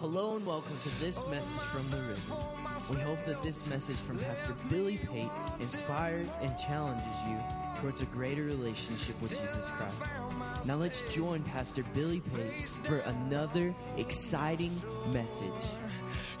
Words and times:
Hello 0.00 0.36
and 0.36 0.46
welcome 0.46 0.78
to 0.84 1.00
this 1.00 1.26
message 1.26 1.58
from 1.58 1.90
the 1.90 1.96
river. 1.96 2.34
We 2.88 3.00
hope 3.00 3.18
that 3.24 3.42
this 3.42 3.66
message 3.66 3.96
from 3.96 4.16
Pastor 4.20 4.54
Billy 4.70 4.96
Pate 4.96 5.28
inspires 5.58 6.36
and 6.40 6.56
challenges 6.56 7.04
you 7.26 7.36
towards 7.80 8.00
a 8.00 8.04
greater 8.04 8.44
relationship 8.44 9.20
with 9.20 9.30
Jesus 9.30 9.68
Christ. 9.70 10.00
Now 10.68 10.76
let's 10.76 11.02
join 11.12 11.42
Pastor 11.42 11.82
Billy 11.94 12.20
Pate 12.20 12.68
for 12.84 12.98
another 12.98 13.74
exciting 13.96 14.70
message. 15.12 15.50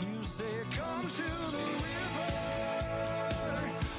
You 0.00 0.22
say, 0.22 0.44
Come 0.70 1.08
to 1.08 1.22
the 1.50 1.58
river. 1.58 2.30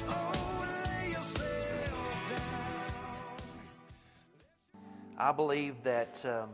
Oh, 0.08 0.66
lay 0.86 1.10
yourself 1.10 2.30
down. 2.30 2.40
I 5.18 5.32
believe 5.32 5.82
that 5.82 6.24
um, 6.24 6.48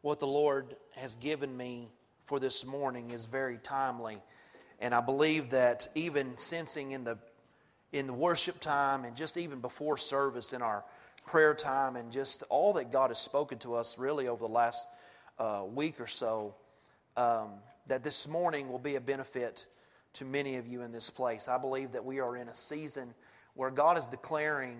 what 0.00 0.18
the 0.18 0.26
Lord 0.26 0.76
has 0.92 1.16
given 1.16 1.54
me 1.54 1.90
for 2.30 2.38
this 2.38 2.64
morning 2.64 3.10
is 3.10 3.24
very 3.24 3.58
timely. 3.58 4.16
And 4.78 4.94
I 4.94 5.00
believe 5.00 5.50
that 5.50 5.88
even 5.96 6.38
sensing 6.38 6.92
in 6.92 7.02
the 7.02 7.18
in 7.90 8.06
the 8.06 8.12
worship 8.12 8.60
time 8.60 9.04
and 9.04 9.16
just 9.16 9.36
even 9.36 9.58
before 9.58 9.96
service 9.98 10.52
in 10.52 10.62
our 10.62 10.84
prayer 11.26 11.54
time 11.54 11.96
and 11.96 12.12
just 12.12 12.44
all 12.48 12.72
that 12.74 12.92
God 12.92 13.10
has 13.10 13.18
spoken 13.18 13.58
to 13.58 13.74
us 13.74 13.98
really 13.98 14.28
over 14.28 14.46
the 14.46 14.52
last 14.52 14.86
uh, 15.40 15.64
week 15.74 16.00
or 16.00 16.06
so, 16.06 16.54
um, 17.16 17.48
that 17.88 18.04
this 18.04 18.28
morning 18.28 18.70
will 18.70 18.78
be 18.78 18.94
a 18.94 19.00
benefit 19.00 19.66
to 20.12 20.24
many 20.24 20.54
of 20.54 20.68
you 20.68 20.82
in 20.82 20.92
this 20.92 21.10
place. 21.10 21.48
I 21.48 21.58
believe 21.58 21.90
that 21.90 22.04
we 22.04 22.20
are 22.20 22.36
in 22.36 22.46
a 22.46 22.54
season 22.54 23.12
where 23.54 23.72
God 23.72 23.98
is 23.98 24.06
declaring 24.06 24.78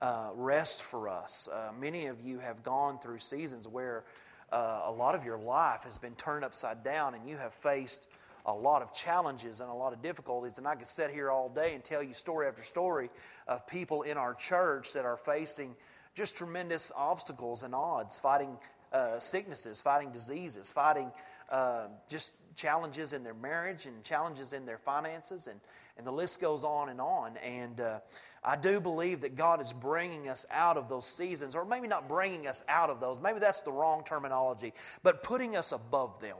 uh, 0.00 0.30
rest 0.34 0.82
for 0.82 1.10
us. 1.10 1.46
Uh, 1.52 1.72
many 1.78 2.06
of 2.06 2.22
you 2.22 2.38
have 2.38 2.62
gone 2.62 2.98
through 3.00 3.18
seasons 3.18 3.68
where 3.68 4.04
uh, 4.52 4.82
a 4.84 4.92
lot 4.92 5.14
of 5.14 5.24
your 5.24 5.38
life 5.38 5.82
has 5.84 5.98
been 5.98 6.14
turned 6.14 6.44
upside 6.44 6.84
down 6.84 7.14
and 7.14 7.28
you 7.28 7.36
have 7.36 7.54
faced 7.54 8.06
a 8.46 8.54
lot 8.54 8.80
of 8.80 8.92
challenges 8.92 9.60
and 9.60 9.68
a 9.68 9.74
lot 9.74 9.92
of 9.92 10.02
difficulties. 10.02 10.58
And 10.58 10.66
I 10.66 10.76
could 10.76 10.86
sit 10.86 11.10
here 11.10 11.30
all 11.30 11.48
day 11.48 11.74
and 11.74 11.82
tell 11.82 12.02
you 12.02 12.12
story 12.14 12.46
after 12.46 12.62
story 12.62 13.10
of 13.48 13.66
people 13.66 14.02
in 14.02 14.16
our 14.16 14.34
church 14.34 14.92
that 14.92 15.04
are 15.04 15.16
facing 15.16 15.74
just 16.14 16.36
tremendous 16.36 16.92
obstacles 16.96 17.62
and 17.62 17.74
odds, 17.74 18.18
fighting 18.18 18.56
uh, 18.92 19.18
sicknesses, 19.18 19.80
fighting 19.80 20.12
diseases, 20.12 20.70
fighting 20.70 21.10
uh, 21.50 21.88
just 22.08 22.34
challenges 22.56 23.12
in 23.12 23.22
their 23.22 23.34
marriage 23.34 23.86
and 23.86 24.02
challenges 24.02 24.52
in 24.52 24.66
their 24.66 24.78
finances, 24.78 25.46
and, 25.46 25.60
and 25.96 26.06
the 26.06 26.10
list 26.10 26.40
goes 26.40 26.64
on 26.64 26.88
and 26.88 27.00
on. 27.00 27.36
And 27.36 27.80
uh, 27.80 28.00
I 28.42 28.56
do 28.56 28.80
believe 28.80 29.20
that 29.20 29.36
God 29.36 29.60
is 29.60 29.72
bringing 29.72 30.28
us 30.28 30.46
out 30.50 30.76
of 30.76 30.88
those 30.88 31.06
seasons, 31.06 31.54
or 31.54 31.64
maybe 31.64 31.86
not 31.86 32.08
bringing 32.08 32.46
us 32.46 32.64
out 32.68 32.90
of 32.90 33.00
those, 33.00 33.20
maybe 33.20 33.38
that's 33.38 33.60
the 33.60 33.72
wrong 33.72 34.02
terminology, 34.04 34.72
but 35.02 35.22
putting 35.22 35.54
us 35.54 35.72
above 35.72 36.20
them. 36.20 36.38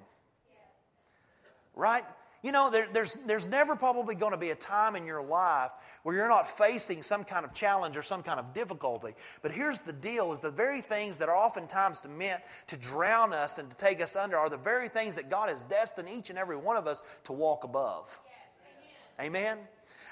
Right? 1.75 2.05
You 2.43 2.53
know, 2.53 2.71
there, 2.71 2.87
there's, 2.93 3.15
there's 3.15 3.47
never 3.47 3.75
probably 3.75 4.15
going 4.15 4.33
to 4.33 4.39
be 4.39 4.51
a 4.51 4.55
time 4.55 4.95
in 4.95 5.07
your 5.07 5.23
life 5.23 5.71
where 6.03 6.15
you're 6.15 6.29
not 6.29 6.49
facing 6.49 7.03
some 7.03 7.25
kind 7.25 7.45
of 7.45 7.53
challenge 7.53 7.97
or 7.97 8.03
some 8.03 8.23
kind 8.23 8.39
of 8.39 8.53
difficulty. 8.53 9.15
But 9.43 9.53
here's 9.53 9.81
the 9.81 9.93
deal 9.93 10.33
is 10.33 10.41
the 10.41 10.51
very 10.51 10.81
things 10.81 11.19
that 11.19 11.29
are 11.29 11.37
oftentimes 11.37 12.03
meant 12.07 12.43
to 12.69 12.77
drown 12.77 13.33
us 13.33 13.59
and 13.59 13.71
to 13.71 13.77
take 13.77 14.01
us 14.01 14.17
under 14.17 14.37
are 14.37 14.51
the 14.51 14.57
very 14.57 14.89
things 14.89 15.15
that 15.15 15.31
God 15.31 15.49
has 15.49 15.63
destined 15.65 16.09
each 16.09 16.31
and 16.31 16.39
every 16.39 16.57
one 16.57 16.77
of 16.77 16.87
us 16.87 17.03
to 17.25 17.33
walk 17.33 17.65
above. 17.65 18.19
Amen? 19.21 19.59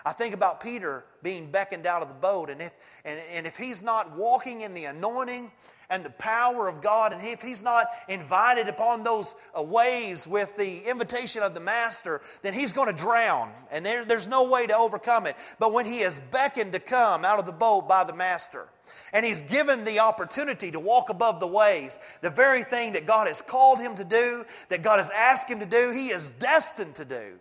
I 0.04 0.12
think 0.12 0.34
about 0.34 0.60
Peter 0.60 1.04
being 1.22 1.50
beckoned 1.50 1.86
out 1.86 2.02
of 2.02 2.08
the 2.08 2.14
boat, 2.14 2.50
and 2.50 2.60
if, 2.60 2.72
and, 3.06 3.18
and 3.32 3.46
if 3.46 3.56
he's 3.56 3.82
not 3.82 4.14
walking 4.14 4.60
in 4.60 4.74
the 4.74 4.84
anointing 4.84 5.50
and 5.88 6.04
the 6.04 6.10
power 6.10 6.68
of 6.68 6.82
God, 6.82 7.12
and 7.12 7.22
if 7.26 7.40
he's 7.40 7.62
not 7.62 7.86
invited 8.08 8.68
upon 8.68 9.02
those 9.02 9.34
uh, 9.58 9.62
waves 9.62 10.28
with 10.28 10.54
the 10.56 10.80
invitation 10.88 11.42
of 11.42 11.54
the 11.54 11.60
Master, 11.60 12.20
then 12.42 12.52
he's 12.52 12.72
going 12.72 12.94
to 12.94 13.02
drown, 13.02 13.50
and 13.70 13.84
there, 13.84 14.04
there's 14.04 14.28
no 14.28 14.44
way 14.44 14.66
to 14.66 14.76
overcome 14.76 15.26
it. 15.26 15.36
But 15.58 15.72
when 15.72 15.86
he 15.86 16.00
is 16.00 16.18
beckoned 16.18 16.72
to 16.72 16.80
come 16.80 17.24
out 17.24 17.38
of 17.38 17.46
the 17.46 17.52
boat 17.52 17.88
by 17.88 18.04
the 18.04 18.14
Master, 18.14 18.68
and 19.14 19.24
he's 19.24 19.42
given 19.42 19.84
the 19.84 20.00
opportunity 20.00 20.70
to 20.70 20.80
walk 20.80 21.08
above 21.08 21.40
the 21.40 21.46
waves, 21.46 21.98
the 22.20 22.30
very 22.30 22.62
thing 22.62 22.92
that 22.92 23.06
God 23.06 23.26
has 23.26 23.40
called 23.40 23.80
him 23.80 23.94
to 23.94 24.04
do, 24.04 24.44
that 24.68 24.82
God 24.82 24.98
has 24.98 25.08
asked 25.10 25.48
him 25.48 25.60
to 25.60 25.66
do, 25.66 25.92
he 25.92 26.08
is 26.08 26.30
destined 26.30 26.94
to 26.96 27.06
do. 27.06 27.38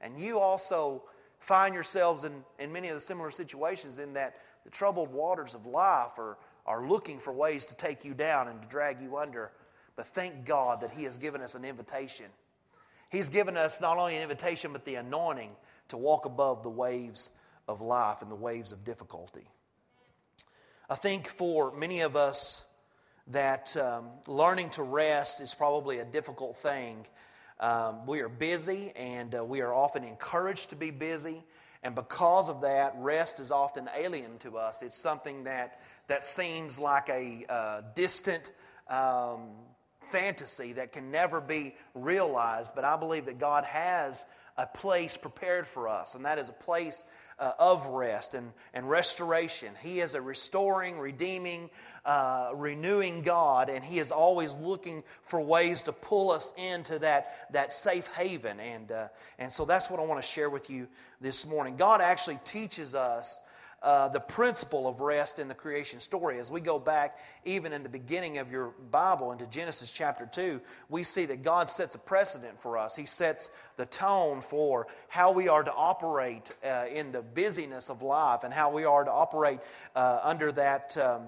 And 0.00 0.20
you 0.20 0.38
also 0.38 1.02
find 1.38 1.74
yourselves 1.74 2.24
in, 2.24 2.44
in 2.58 2.72
many 2.72 2.88
of 2.88 2.94
the 2.94 3.00
similar 3.00 3.30
situations 3.30 3.98
in 3.98 4.12
that 4.14 4.36
the 4.64 4.70
troubled 4.70 5.12
waters 5.12 5.54
of 5.54 5.66
life 5.66 6.18
are, 6.18 6.36
are 6.66 6.86
looking 6.86 7.18
for 7.18 7.32
ways 7.32 7.66
to 7.66 7.76
take 7.76 8.04
you 8.04 8.14
down 8.14 8.48
and 8.48 8.60
to 8.60 8.68
drag 8.68 9.00
you 9.00 9.16
under. 9.16 9.52
But 9.96 10.08
thank 10.08 10.44
God 10.44 10.80
that 10.80 10.90
He 10.90 11.04
has 11.04 11.18
given 11.18 11.40
us 11.40 11.54
an 11.54 11.64
invitation. 11.64 12.26
He's 13.10 13.28
given 13.28 13.56
us 13.56 13.80
not 13.80 13.96
only 13.96 14.16
an 14.16 14.22
invitation, 14.22 14.72
but 14.72 14.84
the 14.84 14.96
anointing 14.96 15.50
to 15.88 15.96
walk 15.96 16.26
above 16.26 16.62
the 16.62 16.70
waves 16.70 17.30
of 17.66 17.80
life 17.80 18.22
and 18.22 18.30
the 18.30 18.36
waves 18.36 18.72
of 18.72 18.84
difficulty. 18.84 19.46
I 20.90 20.94
think 20.94 21.28
for 21.28 21.72
many 21.72 22.00
of 22.00 22.16
us 22.16 22.64
that 23.28 23.76
um, 23.76 24.08
learning 24.26 24.70
to 24.70 24.82
rest 24.82 25.40
is 25.40 25.54
probably 25.54 25.98
a 25.98 26.04
difficult 26.04 26.56
thing 26.56 27.06
um, 27.60 28.06
we 28.06 28.20
are 28.20 28.28
busy 28.28 28.92
and 28.96 29.34
uh, 29.34 29.44
we 29.44 29.60
are 29.60 29.72
often 29.72 30.04
encouraged 30.04 30.70
to 30.70 30.76
be 30.76 30.90
busy. 30.90 31.42
And 31.82 31.94
because 31.94 32.48
of 32.48 32.60
that, 32.62 32.94
rest 32.98 33.38
is 33.40 33.50
often 33.50 33.88
alien 33.96 34.38
to 34.38 34.58
us. 34.58 34.82
It's 34.82 34.96
something 34.96 35.44
that, 35.44 35.80
that 36.08 36.24
seems 36.24 36.78
like 36.78 37.08
a 37.08 37.44
uh, 37.48 37.82
distant 37.94 38.52
um, 38.88 39.50
fantasy 40.00 40.72
that 40.72 40.92
can 40.92 41.10
never 41.10 41.40
be 41.40 41.74
realized. 41.94 42.74
But 42.74 42.84
I 42.84 42.96
believe 42.96 43.26
that 43.26 43.38
God 43.38 43.64
has 43.64 44.26
a 44.58 44.66
place 44.66 45.16
prepared 45.16 45.66
for 45.66 45.88
us, 45.88 46.16
and 46.16 46.24
that 46.24 46.38
is 46.38 46.48
a 46.48 46.52
place 46.52 47.04
uh, 47.38 47.52
of 47.60 47.86
rest 47.86 48.34
and, 48.34 48.52
and 48.74 48.90
restoration. 48.90 49.72
He 49.80 50.00
is 50.00 50.16
a 50.16 50.20
restoring, 50.20 50.98
redeeming, 50.98 51.70
uh, 52.04 52.50
renewing 52.54 53.22
God, 53.22 53.70
and 53.70 53.84
He 53.84 54.00
is 54.00 54.10
always 54.10 54.54
looking 54.54 55.04
for 55.22 55.40
ways 55.40 55.84
to 55.84 55.92
pull 55.92 56.32
us 56.32 56.52
into 56.56 56.98
that, 56.98 57.52
that 57.52 57.72
safe 57.72 58.08
haven. 58.08 58.58
And, 58.58 58.90
uh, 58.90 59.08
and 59.38 59.52
so 59.52 59.64
that's 59.64 59.88
what 59.90 60.00
I 60.00 60.04
want 60.04 60.20
to 60.20 60.26
share 60.26 60.50
with 60.50 60.68
you 60.68 60.88
this 61.20 61.46
morning. 61.46 61.76
God 61.76 62.00
actually 62.00 62.40
teaches 62.44 62.96
us 62.96 63.40
uh, 63.82 64.08
the 64.08 64.20
principle 64.20 64.88
of 64.88 65.00
rest 65.00 65.38
in 65.38 65.48
the 65.48 65.54
creation 65.54 66.00
story. 66.00 66.38
As 66.38 66.50
we 66.50 66.60
go 66.60 66.78
back, 66.78 67.18
even 67.44 67.72
in 67.72 67.82
the 67.82 67.88
beginning 67.88 68.38
of 68.38 68.50
your 68.50 68.74
Bible, 68.90 69.32
into 69.32 69.46
Genesis 69.48 69.92
chapter 69.92 70.26
2, 70.26 70.60
we 70.88 71.02
see 71.02 71.26
that 71.26 71.42
God 71.42 71.70
sets 71.70 71.94
a 71.94 71.98
precedent 71.98 72.60
for 72.60 72.76
us. 72.76 72.96
He 72.96 73.06
sets 73.06 73.50
the 73.76 73.86
tone 73.86 74.40
for 74.40 74.88
how 75.08 75.30
we 75.30 75.48
are 75.48 75.62
to 75.62 75.72
operate 75.72 76.52
uh, 76.64 76.86
in 76.92 77.12
the 77.12 77.22
busyness 77.22 77.88
of 77.88 78.02
life 78.02 78.42
and 78.42 78.52
how 78.52 78.70
we 78.70 78.84
are 78.84 79.04
to 79.04 79.12
operate 79.12 79.60
uh, 79.94 80.20
under 80.22 80.50
that. 80.52 80.96
Um, 80.96 81.22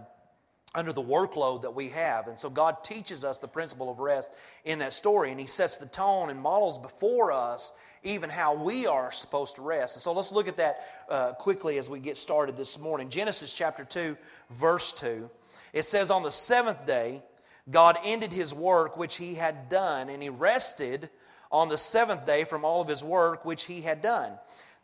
under 0.74 0.92
the 0.92 1.02
workload 1.02 1.62
that 1.62 1.74
we 1.74 1.88
have. 1.88 2.28
And 2.28 2.38
so 2.38 2.48
God 2.48 2.84
teaches 2.84 3.24
us 3.24 3.38
the 3.38 3.48
principle 3.48 3.90
of 3.90 3.98
rest 3.98 4.30
in 4.64 4.78
that 4.80 4.92
story, 4.92 5.30
and 5.30 5.40
He 5.40 5.46
sets 5.46 5.76
the 5.76 5.86
tone 5.86 6.30
and 6.30 6.40
models 6.40 6.78
before 6.78 7.32
us 7.32 7.72
even 8.02 8.30
how 8.30 8.54
we 8.54 8.86
are 8.86 9.10
supposed 9.12 9.56
to 9.56 9.62
rest. 9.62 9.96
And 9.96 10.02
so 10.02 10.12
let's 10.12 10.32
look 10.32 10.48
at 10.48 10.56
that 10.56 10.80
uh, 11.08 11.32
quickly 11.34 11.78
as 11.78 11.90
we 11.90 11.98
get 11.98 12.16
started 12.16 12.56
this 12.56 12.78
morning. 12.78 13.10
Genesis 13.10 13.52
chapter 13.52 13.84
2, 13.84 14.16
verse 14.50 14.92
2. 14.92 15.28
It 15.72 15.84
says, 15.84 16.10
On 16.10 16.22
the 16.22 16.30
seventh 16.30 16.86
day, 16.86 17.22
God 17.70 17.98
ended 18.04 18.32
His 18.32 18.54
work 18.54 18.96
which 18.96 19.16
He 19.16 19.34
had 19.34 19.68
done, 19.68 20.08
and 20.08 20.22
He 20.22 20.28
rested 20.30 21.10
on 21.52 21.68
the 21.68 21.78
seventh 21.78 22.26
day 22.26 22.44
from 22.44 22.64
all 22.64 22.80
of 22.80 22.88
His 22.88 23.02
work 23.02 23.44
which 23.44 23.64
He 23.64 23.80
had 23.80 24.02
done. 24.02 24.32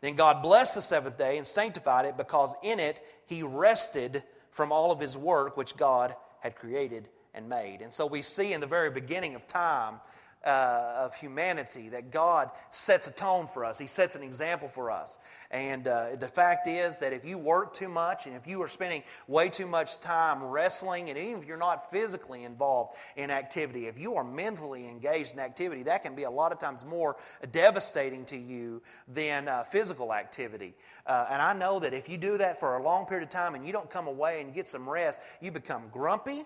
Then 0.01 0.15
God 0.15 0.43
blessed 0.43 0.75
the 0.75 0.81
seventh 0.81 1.17
day 1.17 1.37
and 1.37 1.47
sanctified 1.47 2.05
it 2.05 2.17
because 2.17 2.53
in 2.61 2.79
it 2.79 2.99
He 3.25 3.41
rested 3.41 4.21
from 4.57 4.71
all 4.71 4.91
of 4.91 4.99
his 4.99 5.15
work 5.15 5.55
which 5.55 5.77
God 5.77 6.15
had 6.39 6.55
created 6.55 7.09
and 7.35 7.47
made. 7.47 7.83
And 7.83 7.93
so 7.93 8.07
we 8.07 8.23
see 8.23 8.53
in 8.53 8.59
the 8.59 8.65
very 8.65 8.89
beginning 8.89 9.35
of 9.35 9.45
time 9.45 9.99
uh, 10.47 10.93
of 10.97 11.13
humanity 11.13 11.89
that 11.89 12.09
God 12.09 12.49
sets 12.69 13.07
a 13.07 13.11
tone 13.11 13.49
for 13.53 13.65
us. 13.65 13.77
He 13.77 13.85
sets 13.85 14.15
an 14.15 14.23
example 14.23 14.69
for 14.69 14.89
us. 14.89 15.17
And 15.51 15.87
uh, 15.87 16.15
the 16.15 16.27
fact 16.27 16.67
is 16.67 16.97
that 16.99 17.11
if 17.11 17.27
you 17.27 17.37
work 17.37 17.73
too 17.73 17.89
much 17.89 18.27
and 18.27 18.35
if 18.35 18.47
you 18.47 18.61
are 18.61 18.69
spending 18.69 19.03
way 19.27 19.49
too 19.49 19.67
much 19.67 19.99
time 19.99 20.41
wrestling, 20.41 21.09
and 21.09 21.19
even 21.19 21.41
if 21.41 21.47
you're 21.47 21.57
not 21.57 21.91
physically 21.91 22.45
involved 22.45 22.95
in 23.17 23.29
activity, 23.29 23.87
if 23.87 23.99
you 23.99 24.15
are 24.15 24.23
mentally 24.23 24.87
engaged 24.87 25.33
in 25.33 25.39
activity, 25.39 25.83
that 25.83 26.01
can 26.01 26.15
be 26.15 26.23
a 26.23 26.31
lot 26.31 26.53
of 26.53 26.59
times 26.59 26.85
more 26.85 27.17
devastating 27.51 28.23
to 28.25 28.37
you 28.37 28.81
than 29.09 29.49
uh, 29.49 29.63
physical 29.63 30.13
activity. 30.13 30.73
Uh, 31.05 31.25
and 31.29 31.41
I 31.41 31.53
know 31.53 31.77
that 31.79 31.93
if 31.93 32.07
you 32.07 32.17
do 32.17 32.37
that 32.37 32.57
for 32.57 32.77
a 32.77 32.83
long 32.83 33.05
period 33.05 33.23
of 33.25 33.29
time 33.29 33.53
and 33.53 33.67
you 33.67 33.73
don't 33.73 33.89
come 33.89 34.07
away 34.07 34.39
and 34.39 34.53
get 34.53 34.65
some 34.65 34.87
rest, 34.89 35.19
you 35.41 35.51
become 35.51 35.83
grumpy. 35.91 36.43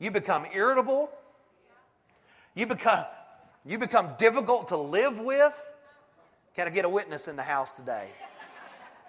You 0.00 0.10
become 0.10 0.46
irritable. 0.52 1.10
You 2.58 2.66
become, 2.66 3.04
you 3.64 3.78
become 3.78 4.08
difficult 4.18 4.66
to 4.68 4.76
live 4.76 5.20
with. 5.20 5.54
Can 6.56 6.66
I 6.66 6.70
get 6.70 6.84
a 6.84 6.88
witness 6.88 7.28
in 7.28 7.36
the 7.36 7.42
house 7.44 7.70
today? 7.70 8.08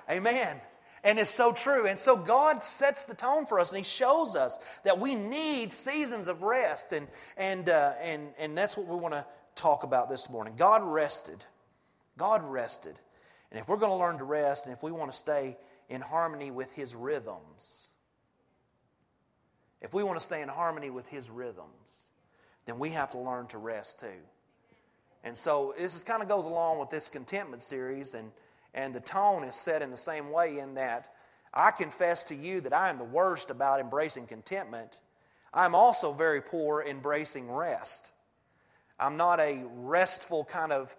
Amen. 0.08 0.62
And 1.04 1.18
it's 1.18 1.32
so 1.32 1.52
true. 1.52 1.88
And 1.88 1.98
so 1.98 2.16
God 2.16 2.64
sets 2.64 3.06
the 3.06 3.16
tone 3.16 3.48
for 3.48 3.60
us 3.60 3.72
and 3.72 3.80
He 3.80 3.84
shows 3.84 4.36
us 4.36 4.60
that 4.84 5.00
we 5.00 5.16
need 5.16 5.74
seasons 5.74 6.28
of 6.28 6.44
rest. 6.44 6.92
And, 6.92 7.08
and, 7.38 7.70
uh, 7.70 7.94
and, 8.00 8.28
and 8.38 8.56
that's 8.56 8.78
what 8.78 8.86
we 8.86 8.96
want 8.96 9.16
to 9.16 9.26
talk 9.56 9.82
about 9.82 10.12
this 10.12 10.30
morning. 10.30 10.54
God 10.56 10.84
rested. 10.84 11.44
God 12.20 12.48
rested. 12.48 13.00
And 13.50 13.60
if 13.60 13.68
we're 13.68 13.78
going 13.78 13.92
to 13.92 13.98
learn 13.98 14.20
to 14.20 14.26
rest 14.26 14.68
and 14.68 14.76
if 14.76 14.84
we 14.84 14.92
want 14.92 15.12
to 15.12 15.18
stay 15.18 15.58
in 15.90 16.02
harmony 16.02 16.52
with 16.52 16.72
His 16.74 16.94
rhythms, 16.94 17.88
if 19.82 19.92
we 19.92 20.04
want 20.04 20.20
to 20.20 20.24
stay 20.24 20.44
in 20.44 20.50
harmony 20.50 20.92
with 20.92 21.08
His 21.08 21.32
rhythms, 21.32 22.09
then 22.70 22.78
we 22.78 22.90
have 22.90 23.10
to 23.10 23.18
learn 23.18 23.48
to 23.48 23.58
rest 23.58 24.00
too. 24.00 24.22
And 25.24 25.38
so 25.38 25.74
this 25.78 25.96
is, 25.96 26.04
kind 26.04 26.22
of 26.22 26.30
goes 26.30 26.46
along 26.46 26.80
with 26.80 26.90
this 26.90 27.10
contentment 27.10 27.62
series, 27.62 28.14
and, 28.14 28.32
and 28.74 28.94
the 28.94 29.02
tone 29.02 29.44
is 29.44 29.56
set 29.56 29.82
in 29.82 29.90
the 29.90 29.98
same 29.98 30.32
way 30.32 30.60
in 30.60 30.76
that 30.76 31.14
I 31.54 31.72
confess 31.72 32.24
to 32.26 32.36
you 32.36 32.62
that 32.62 32.74
I 32.74 32.90
am 32.90 33.00
the 33.00 33.04
worst 33.04 33.50
about 33.50 33.80
embracing 33.80 34.28
contentment. 34.28 35.02
I'm 35.54 35.74
also 35.74 36.14
very 36.14 36.42
poor 36.42 36.84
embracing 36.84 37.52
rest. 37.52 38.12
I'm 39.00 39.18
not 39.18 39.40
a 39.40 39.64
restful 39.78 40.46
kind 40.46 40.72
of 40.72 40.96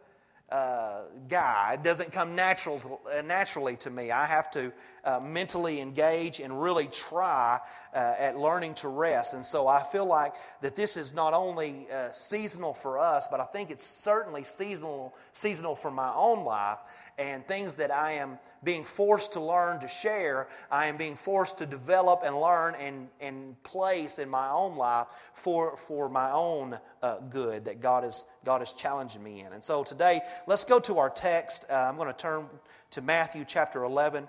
uh, 0.50 1.02
guy. 1.28 1.74
It 1.74 1.84
doesn't 1.84 2.12
come 2.12 2.34
natural, 2.34 3.00
uh, 3.12 3.22
naturally 3.22 3.76
to 3.76 3.90
me. 3.90 4.10
I 4.10 4.26
have 4.26 4.50
to 4.52 4.72
uh, 5.04 5.20
mentally 5.20 5.80
engage 5.80 6.40
and 6.40 6.60
really 6.60 6.86
try 6.88 7.60
uh, 7.94 8.14
at 8.18 8.36
learning 8.36 8.74
to 8.74 8.88
rest. 8.88 9.34
And 9.34 9.44
so 9.44 9.68
I 9.68 9.82
feel 9.82 10.06
like 10.06 10.34
that 10.60 10.74
this 10.74 10.96
is 10.96 11.14
not 11.14 11.34
only 11.34 11.86
uh, 11.92 12.10
seasonal 12.10 12.74
for 12.74 12.98
us, 12.98 13.28
but 13.28 13.40
I 13.40 13.44
think 13.44 13.70
it's 13.70 13.84
certainly 13.84 14.42
seasonal, 14.42 15.14
seasonal 15.32 15.76
for 15.76 15.90
my 15.90 16.12
own 16.14 16.44
life 16.44 16.78
and 17.20 17.46
things 17.46 17.74
that 17.74 17.90
I 17.90 18.12
am 18.12 18.38
being 18.64 18.82
forced 18.82 19.34
to 19.34 19.40
learn 19.40 19.78
to 19.80 19.88
share, 19.88 20.48
I 20.70 20.86
am 20.86 20.96
being 20.96 21.16
forced 21.16 21.58
to 21.58 21.66
develop 21.66 22.22
and 22.24 22.40
learn 22.40 22.74
and, 22.76 23.08
and 23.20 23.62
place 23.62 24.18
in 24.18 24.30
my 24.30 24.48
own 24.48 24.76
life 24.76 25.06
for, 25.34 25.76
for 25.76 26.08
my 26.08 26.30
own 26.30 26.78
uh, 27.02 27.18
good 27.28 27.66
that 27.66 27.82
God 27.82 28.04
is, 28.04 28.24
God 28.42 28.62
is 28.62 28.72
challenging 28.72 29.22
me 29.22 29.40
in. 29.40 29.52
And 29.52 29.62
so 29.62 29.84
today, 29.84 30.22
let's 30.46 30.64
go 30.64 30.80
to 30.80 30.98
our 30.98 31.10
text. 31.10 31.66
Uh, 31.68 31.74
I'm 31.74 31.96
going 31.96 32.08
to 32.08 32.14
turn 32.14 32.46
to 32.92 33.02
Matthew 33.02 33.44
chapter 33.46 33.84
11, 33.84 34.26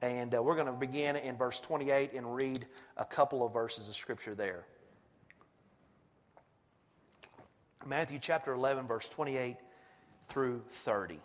and 0.00 0.34
uh, 0.34 0.42
we're 0.42 0.56
going 0.56 0.66
to 0.66 0.72
begin 0.72 1.16
in 1.16 1.36
verse 1.36 1.60
28 1.60 2.14
and 2.14 2.34
read 2.34 2.64
a 2.96 3.04
couple 3.04 3.44
of 3.44 3.52
verses 3.52 3.86
of 3.86 3.94
Scripture 3.94 4.34
there. 4.34 4.64
Matthew 7.86 8.18
chapter 8.18 8.54
11, 8.54 8.86
verse 8.86 9.10
28 9.10 9.56
through 10.28 10.62
30. 10.84 11.20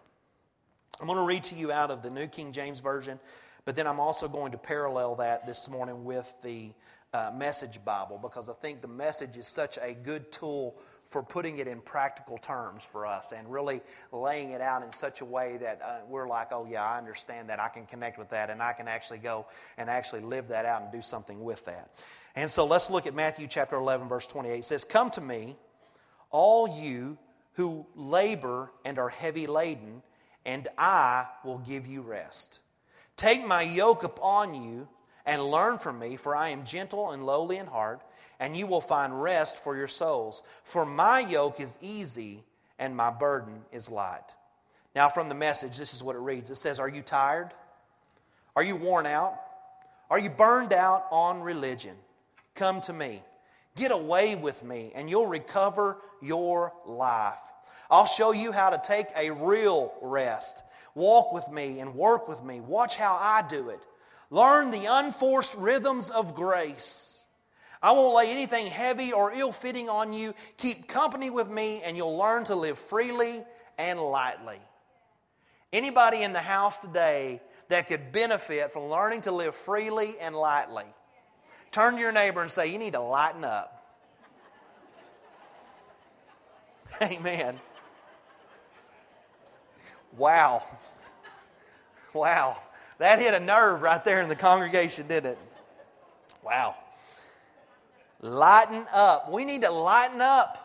I'm 1.02 1.08
going 1.08 1.20
to 1.20 1.26
read 1.26 1.44
to 1.46 1.56
you 1.56 1.74
out 1.74 1.92
of 1.92 2.02
the 2.02 2.10
New 2.10 2.28
King 2.28 2.54
James 2.54 2.80
Version, 2.80 3.20
but 3.66 3.76
then 3.76 3.86
I'm 3.86 4.00
also 4.00 4.30
going 4.30 4.54
to 4.54 4.58
parallel 4.58 5.16
that 5.16 5.46
this 5.46 5.70
morning 5.70 6.06
with 6.06 6.34
the 6.42 6.72
uh, 7.14 7.32
Message 7.36 7.84
Bible 7.84 8.18
because 8.22 8.48
I 8.48 8.54
think 8.54 8.82
the 8.82 8.88
message 8.88 9.36
is 9.36 9.46
such 9.46 9.78
a 9.82 9.94
good 9.94 10.32
tool 10.32 10.78
for 11.10 11.22
putting 11.22 11.58
it 11.58 11.68
in 11.68 11.82
practical 11.82 12.38
terms 12.38 12.86
for 12.86 13.06
us 13.06 13.34
and 13.34 13.50
really 13.52 13.82
laying 14.14 14.52
it 14.52 14.62
out 14.62 14.84
in 14.84 14.92
such 14.92 15.20
a 15.20 15.26
way 15.26 15.58
that 15.58 15.82
uh, 15.84 15.98
we're 16.08 16.30
like, 16.30 16.48
oh, 16.52 16.66
yeah, 16.70 16.84
I 16.84 16.98
understand 16.98 17.50
that. 17.50 17.60
I 17.60 17.68
can 17.68 17.86
connect 17.86 18.18
with 18.18 18.30
that 18.30 18.50
and 18.50 18.62
I 18.62 18.72
can 18.72 18.88
actually 18.88 19.20
go 19.20 19.48
and 19.78 19.90
actually 19.90 20.22
live 20.22 20.48
that 20.48 20.66
out 20.66 20.82
and 20.82 20.92
do 20.94 21.02
something 21.02 21.44
with 21.44 21.64
that. 21.66 21.90
And 22.38 22.50
so 22.50 22.66
let's 22.66 22.90
look 22.90 23.06
at 23.06 23.14
Matthew 23.14 23.48
chapter 23.48 23.76
11, 23.76 24.08
verse 24.08 24.28
28. 24.28 24.60
It 24.60 24.66
says, 24.66 24.86
Come 24.86 25.10
to 25.12 25.22
me, 25.22 25.58
all 26.32 26.80
you 26.80 27.18
who 27.54 27.86
labor 27.96 28.72
and 28.86 28.98
are 28.98 29.10
heavy 29.10 29.46
laden 29.46 30.02
and 30.46 30.68
I 30.78 31.26
will 31.44 31.60
give 31.60 31.88
you 31.88 32.02
rest. 32.02 32.60
Take 33.18 33.46
my 33.46 33.62
yoke 33.62 34.04
upon 34.04 34.54
you 34.54 34.88
and 35.26 35.42
learn 35.44 35.80
from 35.80 36.00
me, 36.00 36.18
for 36.18 36.36
I 36.36 36.50
am 36.50 36.66
gentle 36.66 37.12
and 37.12 37.26
lowly 37.26 37.58
in 37.58 37.66
heart, 37.66 38.02
and 38.40 38.56
you 38.56 38.68
will 38.68 38.82
find 38.82 39.22
rest 39.22 39.64
for 39.64 39.76
your 39.76 39.88
souls. 39.88 40.44
For 40.64 40.86
my 40.86 41.22
yoke 41.22 41.60
is 41.60 41.78
easy 41.82 42.44
and 42.78 42.96
my 42.96 43.10
burden 43.10 43.64
is 43.72 43.90
light. 43.90 44.24
Now, 44.96 45.10
from 45.10 45.30
the 45.30 45.36
message, 45.36 45.78
this 45.78 45.94
is 45.94 46.04
what 46.04 46.16
it 46.16 46.20
reads 46.20 46.50
it 46.50 46.56
says, 46.56 46.80
Are 46.80 46.90
you 46.90 47.02
tired? 47.02 47.52
Are 48.56 48.64
you 48.64 48.76
worn 48.76 49.06
out? 49.06 49.36
Are 50.10 50.20
you 50.20 50.30
burned 50.30 50.72
out 50.72 51.08
on 51.12 51.42
religion? 51.42 51.96
Come 52.54 52.82
to 52.82 52.94
me. 52.94 53.22
Get 53.76 53.92
away 53.92 54.36
with 54.36 54.64
me, 54.64 54.92
and 54.96 55.10
you'll 55.10 55.28
recover 55.28 55.98
your 56.22 56.72
life. 56.86 57.36
I'll 57.90 58.06
show 58.06 58.32
you 58.32 58.52
how 58.52 58.70
to 58.70 58.82
take 58.84 59.08
a 59.16 59.32
real 59.32 59.94
rest. 60.02 60.64
Walk 60.96 61.34
with 61.34 61.50
me 61.50 61.80
and 61.80 61.96
work 61.96 62.28
with 62.28 62.44
me. 62.44 62.62
Watch 62.62 62.96
how 62.96 63.18
I 63.20 63.44
do 63.48 63.70
it. 63.70 63.80
Learn 64.30 64.72
the 64.72 64.86
unforced 64.86 65.54
rhythms 65.56 66.10
of 66.10 66.36
grace. 66.36 67.26
I 67.82 67.92
won't 67.92 68.16
lay 68.16 68.32
anything 68.32 68.66
heavy 68.66 69.14
or 69.14 69.32
ill 69.34 69.52
fitting 69.52 69.90
on 69.90 70.14
you. 70.14 70.34
Keep 70.58 70.88
company 70.88 71.30
with 71.30 71.50
me, 71.50 71.82
and 71.84 71.96
you'll 71.96 72.18
learn 72.18 72.46
to 72.46 72.56
live 72.56 72.80
freely 72.80 73.44
and 73.78 74.00
lightly. 74.00 74.60
Anybody 75.72 76.24
in 76.24 76.34
the 76.34 76.40
house 76.40 76.80
today 76.80 77.42
that 77.68 77.88
could 77.88 78.12
benefit 78.12 78.72
from 78.72 78.86
learning 78.86 79.22
to 79.22 79.32
live 79.32 79.54
freely 79.54 80.16
and 80.22 80.36
lightly? 80.36 80.86
Turn 81.72 81.96
to 81.96 82.00
your 82.00 82.14
neighbor 82.14 82.42
and 82.42 82.50
say, 82.50 82.68
You 82.68 82.80
need 82.80 82.94
to 82.94 83.02
lighten 83.02 83.44
up. 83.44 83.75
Amen. 87.04 87.60
Wow. 90.18 90.64
Wow. 92.14 92.58
That 93.00 93.20
hit 93.20 93.34
a 93.34 93.40
nerve 93.40 93.82
right 93.82 94.04
there 94.06 94.22
in 94.22 94.30
the 94.30 94.36
congregation, 94.36 95.08
didn't 95.08 95.34
it? 95.34 95.40
Wow. 96.44 96.76
Lighten 98.22 98.86
up. 98.94 99.32
We 99.32 99.46
need 99.46 99.64
to 99.64 99.72
lighten 99.72 100.22
up. 100.22 100.62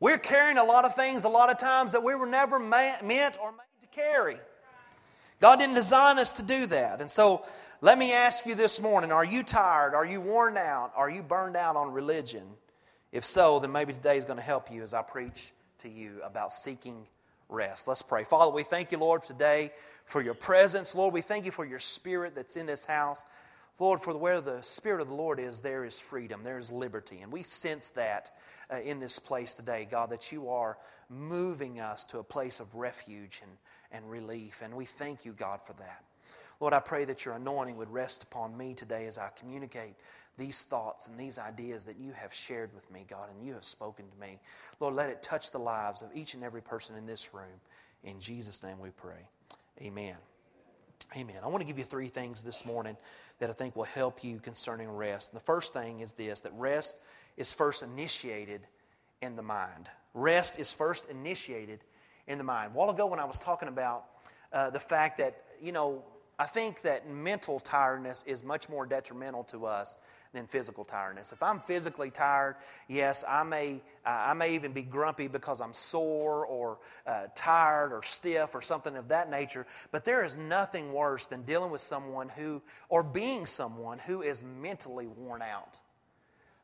We're 0.00 0.18
carrying 0.18 0.58
a 0.58 0.64
lot 0.64 0.84
of 0.84 0.94
things 0.94 1.24
a 1.24 1.28
lot 1.28 1.50
of 1.50 1.58
times 1.58 1.92
that 1.92 2.02
we 2.02 2.14
were 2.14 2.26
never 2.26 2.58
ma- 2.58 2.96
meant 3.02 3.38
or 3.40 3.52
made 3.52 3.58
to 3.82 3.88
carry. 3.94 4.36
God 5.40 5.58
didn't 5.58 5.74
design 5.74 6.18
us 6.18 6.32
to 6.32 6.42
do 6.42 6.66
that. 6.66 7.00
And 7.00 7.10
so 7.10 7.44
let 7.80 7.98
me 7.98 8.12
ask 8.12 8.46
you 8.46 8.54
this 8.54 8.80
morning 8.80 9.12
are 9.12 9.24
you 9.24 9.42
tired? 9.42 9.94
Are 9.94 10.06
you 10.06 10.20
worn 10.20 10.56
out? 10.56 10.92
Are 10.96 11.10
you 11.10 11.22
burned 11.22 11.56
out 11.56 11.76
on 11.76 11.92
religion? 11.92 12.44
If 13.12 13.26
so, 13.26 13.58
then 13.58 13.72
maybe 13.72 13.92
today 13.92 14.16
is 14.16 14.24
going 14.24 14.38
to 14.38 14.44
help 14.44 14.70
you 14.70 14.82
as 14.82 14.94
I 14.94 15.02
preach 15.02 15.52
to 15.80 15.88
you 15.88 16.20
about 16.24 16.50
seeking 16.50 17.06
rest. 17.50 17.86
Let's 17.86 18.00
pray. 18.00 18.24
Father, 18.24 18.50
we 18.50 18.62
thank 18.62 18.90
you, 18.90 18.96
Lord, 18.96 19.22
today 19.22 19.70
for 20.06 20.22
your 20.22 20.32
presence. 20.32 20.94
Lord, 20.94 21.12
we 21.12 21.20
thank 21.20 21.44
you 21.44 21.50
for 21.50 21.66
your 21.66 21.78
spirit 21.78 22.34
that's 22.34 22.56
in 22.56 22.64
this 22.66 22.86
house. 22.86 23.24
Lord, 23.78 24.00
for 24.00 24.16
where 24.16 24.40
the 24.40 24.62
Spirit 24.62 25.00
of 25.00 25.08
the 25.08 25.14
Lord 25.14 25.38
is, 25.38 25.60
there 25.60 25.84
is 25.84 25.98
freedom, 25.98 26.42
there 26.42 26.58
is 26.58 26.70
liberty. 26.70 27.20
And 27.20 27.32
we 27.32 27.42
sense 27.42 27.88
that 27.90 28.30
uh, 28.70 28.76
in 28.76 29.00
this 29.00 29.18
place 29.18 29.54
today, 29.56 29.86
God, 29.90 30.08
that 30.10 30.32
you 30.32 30.48
are 30.48 30.78
moving 31.10 31.80
us 31.80 32.04
to 32.06 32.18
a 32.20 32.24
place 32.24 32.60
of 32.60 32.74
refuge 32.74 33.42
and, 33.42 33.50
and 33.90 34.10
relief. 34.10 34.62
And 34.62 34.74
we 34.74 34.84
thank 34.84 35.24
you, 35.24 35.32
God, 35.32 35.60
for 35.66 35.72
that. 35.74 36.04
Lord, 36.60 36.74
I 36.74 36.80
pray 36.80 37.04
that 37.06 37.24
your 37.24 37.34
anointing 37.34 37.76
would 37.76 37.90
rest 37.90 38.22
upon 38.22 38.56
me 38.56 38.72
today 38.72 39.06
as 39.06 39.18
I 39.18 39.30
communicate 39.36 39.96
these 40.38 40.64
thoughts 40.64 41.06
and 41.06 41.18
these 41.18 41.38
ideas 41.38 41.84
that 41.84 41.96
you 41.98 42.12
have 42.12 42.32
shared 42.32 42.74
with 42.74 42.90
me, 42.90 43.04
God, 43.08 43.28
and 43.30 43.46
you 43.46 43.52
have 43.54 43.64
spoken 43.64 44.06
to 44.10 44.20
me. 44.20 44.38
Lord, 44.80 44.94
let 44.94 45.10
it 45.10 45.22
touch 45.22 45.50
the 45.50 45.58
lives 45.58 46.02
of 46.02 46.08
each 46.14 46.34
and 46.34 46.42
every 46.42 46.62
person 46.62 46.96
in 46.96 47.06
this 47.06 47.34
room. 47.34 47.60
In 48.04 48.18
Jesus' 48.18 48.62
name 48.62 48.80
we 48.80 48.90
pray. 48.90 49.28
Amen. 49.80 50.16
Amen. 51.16 51.36
I 51.42 51.48
want 51.48 51.60
to 51.60 51.66
give 51.66 51.78
you 51.78 51.84
three 51.84 52.06
things 52.06 52.42
this 52.42 52.64
morning 52.64 52.96
that 53.38 53.50
I 53.50 53.52
think 53.52 53.76
will 53.76 53.84
help 53.84 54.24
you 54.24 54.38
concerning 54.38 54.90
rest. 54.90 55.32
And 55.32 55.40
the 55.40 55.44
first 55.44 55.72
thing 55.72 56.00
is 56.00 56.12
this 56.12 56.40
that 56.40 56.52
rest 56.56 56.96
is 57.36 57.52
first 57.52 57.82
initiated 57.82 58.62
in 59.20 59.36
the 59.36 59.42
mind. 59.42 59.88
Rest 60.14 60.58
is 60.58 60.72
first 60.72 61.10
initiated 61.10 61.80
in 62.26 62.38
the 62.38 62.44
mind. 62.44 62.72
A 62.74 62.78
while 62.78 62.90
ago, 62.90 63.06
when 63.06 63.20
I 63.20 63.24
was 63.24 63.38
talking 63.38 63.68
about 63.68 64.04
uh, 64.52 64.70
the 64.70 64.80
fact 64.80 65.18
that, 65.18 65.42
you 65.60 65.72
know, 65.72 66.02
I 66.38 66.46
think 66.46 66.82
that 66.82 67.08
mental 67.08 67.60
tiredness 67.60 68.24
is 68.26 68.42
much 68.42 68.68
more 68.68 68.86
detrimental 68.86 69.44
to 69.44 69.66
us 69.66 69.96
than 70.32 70.46
physical 70.46 70.84
tiredness. 70.84 71.32
If 71.32 71.42
I'm 71.42 71.60
physically 71.60 72.10
tired, 72.10 72.56
yes, 72.88 73.24
I 73.28 73.42
may, 73.42 73.80
uh, 74.06 74.24
I 74.26 74.34
may 74.34 74.54
even 74.54 74.72
be 74.72 74.82
grumpy 74.82 75.28
because 75.28 75.60
I'm 75.60 75.74
sore 75.74 76.46
or 76.46 76.78
uh, 77.06 77.26
tired 77.34 77.92
or 77.92 78.02
stiff 78.02 78.54
or 78.54 78.62
something 78.62 78.96
of 78.96 79.08
that 79.08 79.30
nature. 79.30 79.66
But 79.90 80.04
there 80.04 80.24
is 80.24 80.36
nothing 80.36 80.92
worse 80.92 81.26
than 81.26 81.42
dealing 81.42 81.70
with 81.70 81.82
someone 81.82 82.28
who, 82.30 82.62
or 82.88 83.02
being 83.02 83.46
someone 83.46 83.98
who 83.98 84.22
is 84.22 84.42
mentally 84.42 85.06
worn 85.06 85.42
out. 85.42 85.80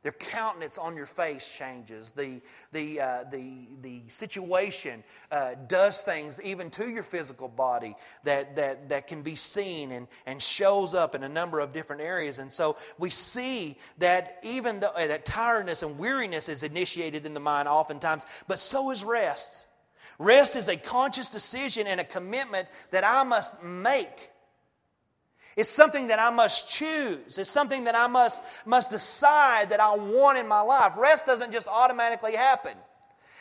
Their 0.04 0.12
countenance 0.12 0.78
on 0.78 0.94
your 0.94 1.06
face 1.06 1.50
changes. 1.50 2.12
The, 2.12 2.40
the, 2.72 3.00
uh, 3.00 3.24
the, 3.32 3.66
the 3.82 4.02
situation 4.06 5.02
uh, 5.32 5.56
does 5.66 6.02
things 6.02 6.40
even 6.42 6.70
to 6.70 6.88
your 6.88 7.02
physical 7.02 7.48
body 7.48 7.96
that, 8.22 8.54
that, 8.54 8.88
that 8.90 9.08
can 9.08 9.22
be 9.22 9.34
seen 9.34 9.90
and, 9.90 10.06
and 10.26 10.40
shows 10.40 10.94
up 10.94 11.16
in 11.16 11.24
a 11.24 11.28
number 11.28 11.58
of 11.58 11.72
different 11.72 12.00
areas. 12.00 12.38
And 12.38 12.50
so 12.50 12.76
we 12.98 13.10
see 13.10 13.76
that 13.98 14.38
even 14.44 14.78
the, 14.78 14.94
uh, 14.94 15.08
that 15.08 15.26
tiredness 15.26 15.82
and 15.82 15.98
weariness 15.98 16.48
is 16.48 16.62
initiated 16.62 17.26
in 17.26 17.34
the 17.34 17.40
mind 17.40 17.66
oftentimes, 17.66 18.24
but 18.46 18.60
so 18.60 18.92
is 18.92 19.02
rest. 19.02 19.66
Rest 20.20 20.54
is 20.54 20.68
a 20.68 20.76
conscious 20.76 21.28
decision 21.28 21.88
and 21.88 22.00
a 22.00 22.04
commitment 22.04 22.68
that 22.92 23.02
I 23.04 23.24
must 23.24 23.62
make 23.64 24.30
It's 25.58 25.68
something 25.68 26.06
that 26.06 26.20
I 26.20 26.30
must 26.30 26.70
choose. 26.70 27.36
It's 27.36 27.50
something 27.50 27.82
that 27.84 27.96
I 27.96 28.06
must, 28.06 28.40
must 28.64 28.92
decide 28.92 29.70
that 29.70 29.80
I 29.80 29.96
want 29.96 30.38
in 30.38 30.46
my 30.46 30.60
life. 30.60 30.92
Rest 30.96 31.26
doesn't 31.26 31.50
just 31.50 31.66
automatically 31.66 32.36
happen. 32.36 32.74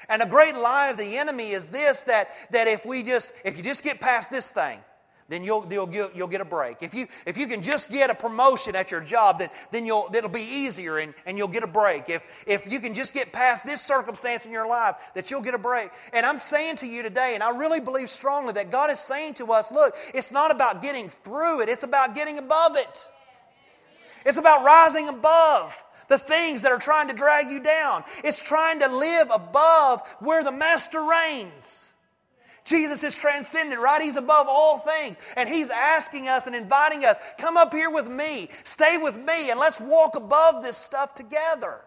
And 0.09 0.23
a 0.23 0.25
great 0.25 0.55
lie 0.55 0.87
of 0.87 0.97
the 0.97 1.19
enemy 1.19 1.51
is 1.51 1.67
this 1.67 2.01
that, 2.01 2.29
that 2.49 2.67
if 2.67 2.87
we 2.87 3.03
just, 3.03 3.35
if 3.45 3.55
you 3.55 3.61
just 3.61 3.83
get 3.83 3.99
past 3.99 4.31
this 4.31 4.49
thing, 4.49 4.79
then 5.29 5.43
you'll, 5.43 5.67
you'll, 5.69 5.89
you'll 6.15 6.27
get 6.27 6.39
a 6.39 6.45
break. 6.45 6.81
If 6.81 6.93
you, 6.93 7.05
if 7.25 7.37
you 7.37 7.47
can 7.47 7.61
just 7.61 7.91
get 7.91 8.09
a 8.09 8.15
promotion 8.15 8.75
at 8.75 8.91
your 8.91 9.01
job, 9.01 9.39
then, 9.39 9.49
then 9.71 9.85
you'll, 9.85 10.09
it'll 10.13 10.29
be 10.29 10.41
easier 10.41 10.99
and, 10.99 11.13
and 11.25 11.37
you'll 11.37 11.49
get 11.49 11.63
a 11.63 11.67
break. 11.67 12.09
If, 12.09 12.23
if 12.45 12.71
you 12.71 12.79
can 12.79 12.93
just 12.93 13.13
get 13.13 13.33
past 13.33 13.65
this 13.65 13.81
circumstance 13.81 14.45
in 14.45 14.53
your 14.53 14.67
life, 14.67 14.95
that 15.15 15.29
you'll 15.29 15.41
get 15.41 15.53
a 15.53 15.59
break. 15.59 15.89
And 16.13 16.25
I'm 16.25 16.37
saying 16.37 16.77
to 16.77 16.87
you 16.87 17.03
today, 17.03 17.33
and 17.33 17.43
I 17.43 17.49
really 17.57 17.81
believe 17.81 18.09
strongly 18.09 18.53
that 18.53 18.71
God 18.71 18.89
is 18.89 18.99
saying 18.99 19.33
to 19.35 19.51
us, 19.51 19.71
look, 19.71 19.95
it's 20.13 20.31
not 20.31 20.51
about 20.51 20.81
getting 20.81 21.09
through 21.09 21.61
it, 21.61 21.69
it's 21.69 21.83
about 21.83 22.15
getting 22.15 22.37
above 22.39 22.77
it. 22.77 23.07
It's 24.25 24.37
about 24.37 24.63
rising 24.63 25.09
above 25.09 25.83
the 26.07 26.17
things 26.17 26.61
that 26.61 26.71
are 26.71 26.79
trying 26.79 27.09
to 27.09 27.13
drag 27.13 27.51
you 27.51 27.61
down. 27.61 28.03
It's 28.23 28.41
trying 28.41 28.79
to 28.79 28.87
live 28.87 29.29
above 29.33 30.01
where 30.19 30.43
the 30.43 30.51
Master 30.51 31.01
reigns. 31.03 31.86
Jesus 32.67 33.01
is 33.03 33.15
transcendent, 33.15 33.81
right? 33.81 34.01
He's 34.01 34.17
above 34.17 34.47
all 34.49 34.79
things. 34.79 35.15
And 35.37 35.47
He's 35.47 35.69
asking 35.69 36.27
us 36.27 36.47
and 36.47 36.55
inviting 36.55 37.05
us, 37.05 37.17
come 37.37 37.55
up 37.55 37.73
here 37.73 37.89
with 37.89 38.09
me, 38.09 38.49
stay 38.63 38.97
with 38.97 39.15
me, 39.15 39.49
and 39.49 39.59
let's 39.59 39.79
walk 39.79 40.15
above 40.15 40.63
this 40.63 40.75
stuff 40.75 41.15
together. 41.15 41.79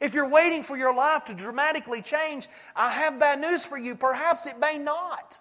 If 0.00 0.14
you're 0.14 0.28
waiting 0.28 0.62
for 0.62 0.76
your 0.76 0.94
life 0.94 1.24
to 1.26 1.34
dramatically 1.34 2.02
change, 2.02 2.46
I 2.76 2.90
have 2.90 3.18
bad 3.18 3.40
news 3.40 3.64
for 3.64 3.78
you. 3.78 3.94
Perhaps 3.94 4.46
it 4.46 4.58
may 4.58 4.78
not. 4.78 5.38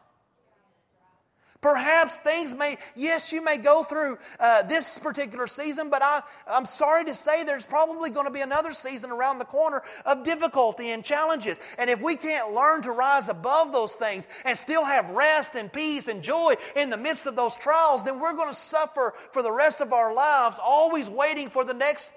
Perhaps 1.62 2.20
things 2.20 2.56
may, 2.56 2.78
yes, 2.96 3.34
you 3.34 3.44
may 3.44 3.58
go 3.58 3.84
through 3.84 4.18
uh, 4.40 4.64
this 4.64 4.98
particular 4.98 5.46
season, 5.46 5.90
but 5.90 6.02
I, 6.02 6.22
I'm 6.48 6.66
sorry 6.66 7.04
to 7.04 7.14
say 7.14 7.44
there's 7.44 7.66
probably 7.66 8.10
going 8.10 8.28
to 8.28 8.32
be 8.32 8.40
another 8.40 8.72
season 8.72 9.12
around 9.12 9.40
the 9.40 9.46
corner 9.46 9.84
of 10.06 10.24
difficulty 10.24 10.92
and 10.92 11.04
challenges. 11.04 11.60
And 11.78 11.90
if 11.90 12.02
we 12.02 12.16
can't 12.16 12.54
learn 12.54 12.82
to 12.84 12.92
rise 12.92 13.28
above 13.28 13.74
those 13.74 13.96
things 13.96 14.30
and 14.46 14.58
still 14.58 14.86
have 14.86 15.10
rest 15.10 15.56
and 15.56 15.72
peace 15.72 16.08
and 16.08 16.24
joy 16.24 16.56
in 16.78 16.90
the 16.90 16.98
midst 16.98 17.26
of 17.26 17.36
those 17.36 17.58
trials, 17.58 18.06
then 18.06 18.22
we're 18.22 18.36
going 18.36 18.48
to 18.48 18.56
suffer 18.56 19.14
for 19.34 19.44
the 19.44 19.52
rest 19.52 19.82
of 19.82 19.92
our 19.92 20.14
lives, 20.14 20.62
always 20.64 21.10
waiting 21.10 21.50
for 21.50 21.66
the 21.66 21.74
next 21.74 22.14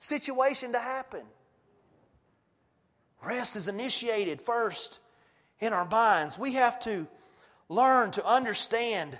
situation 0.00 0.72
to 0.72 0.80
happen. 0.80 1.22
Rest 3.24 3.54
is 3.54 3.68
initiated 3.68 4.40
first 4.40 4.98
in 5.60 5.72
our 5.72 5.84
minds. 5.84 6.36
We 6.36 6.54
have 6.54 6.80
to 6.80 7.06
learn 7.68 8.10
to 8.12 8.26
understand 8.26 9.18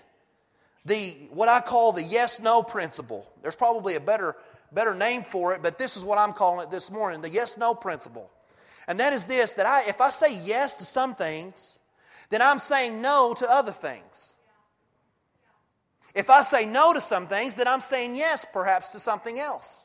the 0.85 1.11
what 1.31 1.49
I 1.49 1.61
call 1.61 1.93
the 1.93 2.03
yes 2.03 2.41
no 2.41 2.63
principle. 2.63 3.31
There's 3.43 3.57
probably 3.57 3.95
a 3.95 4.01
better 4.01 4.37
better 4.73 4.95
name 4.95 5.23
for 5.23 5.55
it, 5.55 5.63
but 5.63 5.79
this 5.79 5.97
is 5.97 6.05
what 6.05 6.19
I'm 6.19 6.33
calling 6.33 6.67
it 6.67 6.71
this 6.71 6.91
morning, 6.91 7.21
the 7.21 7.31
yes 7.31 7.57
no 7.57 7.75
principle. 7.75 8.31
And 8.87 8.99
that 9.01 9.13
is 9.13 9.25
this 9.25 9.55
that 9.55 9.67
I 9.67 9.83
if 9.89 10.01
I 10.01 10.11
say 10.11 10.35
yes 10.43 10.75
to 10.75 10.85
some 10.85 11.15
things, 11.15 11.79
then 12.31 12.43
I'm 12.43 12.59
saying 12.59 13.01
no 13.01 13.35
to 13.39 13.51
other 13.51 13.73
things. 13.73 14.37
If 16.15 16.31
I 16.31 16.43
say 16.43 16.65
no 16.65 16.93
to 16.95 17.01
some 17.01 17.27
things, 17.27 17.55
then 17.55 17.69
I'm 17.69 17.81
saying 17.81 18.17
yes 18.17 18.45
perhaps 18.45 18.91
to 18.91 19.01
something 19.01 19.39
else. 19.39 19.85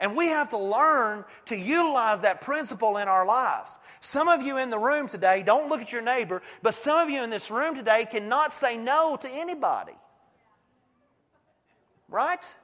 And 0.00 0.16
we 0.16 0.26
have 0.26 0.48
to 0.50 0.58
learn 0.58 1.24
to 1.46 1.56
utilize 1.56 2.20
that 2.22 2.40
principle 2.40 2.96
in 2.98 3.08
our 3.08 3.24
lives. 3.24 3.78
Some 4.00 4.28
of 4.28 4.42
you 4.42 4.58
in 4.58 4.70
the 4.70 4.78
room 4.78 5.08
today, 5.08 5.42
don't 5.42 5.68
look 5.68 5.80
at 5.80 5.92
your 5.92 6.02
neighbor, 6.02 6.42
but 6.62 6.74
some 6.74 6.98
of 6.98 7.10
you 7.10 7.22
in 7.22 7.30
this 7.30 7.50
room 7.50 7.74
today 7.74 8.04
cannot 8.10 8.52
say 8.52 8.76
no 8.76 9.16
to 9.20 9.28
anybody. 9.30 9.94
Right? 12.08 12.54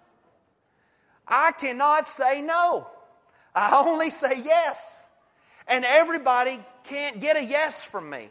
I 1.26 1.52
cannot 1.52 2.08
say 2.08 2.42
no. 2.42 2.86
I 3.54 3.82
only 3.86 4.10
say 4.10 4.42
yes. 4.42 5.06
And 5.66 5.84
everybody 5.84 6.58
can't 6.84 7.20
get 7.20 7.36
a 7.36 7.44
yes 7.44 7.84
from 7.84 8.10
me. 8.10 8.28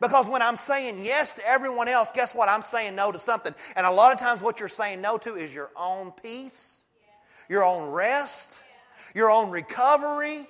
Because 0.00 0.28
when 0.28 0.42
I'm 0.42 0.56
saying 0.56 1.00
yes 1.00 1.34
to 1.34 1.48
everyone 1.48 1.88
else, 1.88 2.12
guess 2.12 2.34
what? 2.34 2.48
I'm 2.48 2.62
saying 2.62 2.94
no 2.94 3.10
to 3.10 3.18
something. 3.18 3.54
And 3.74 3.86
a 3.86 3.90
lot 3.90 4.12
of 4.12 4.18
times, 4.18 4.42
what 4.42 4.60
you're 4.60 4.68
saying 4.68 5.00
no 5.00 5.18
to 5.18 5.34
is 5.34 5.52
your 5.52 5.70
own 5.76 6.12
peace, 6.12 6.77
your 7.48 7.64
own 7.64 7.90
rest, 7.90 8.62
your 9.14 9.30
own 9.30 9.50
recovery, 9.50 10.46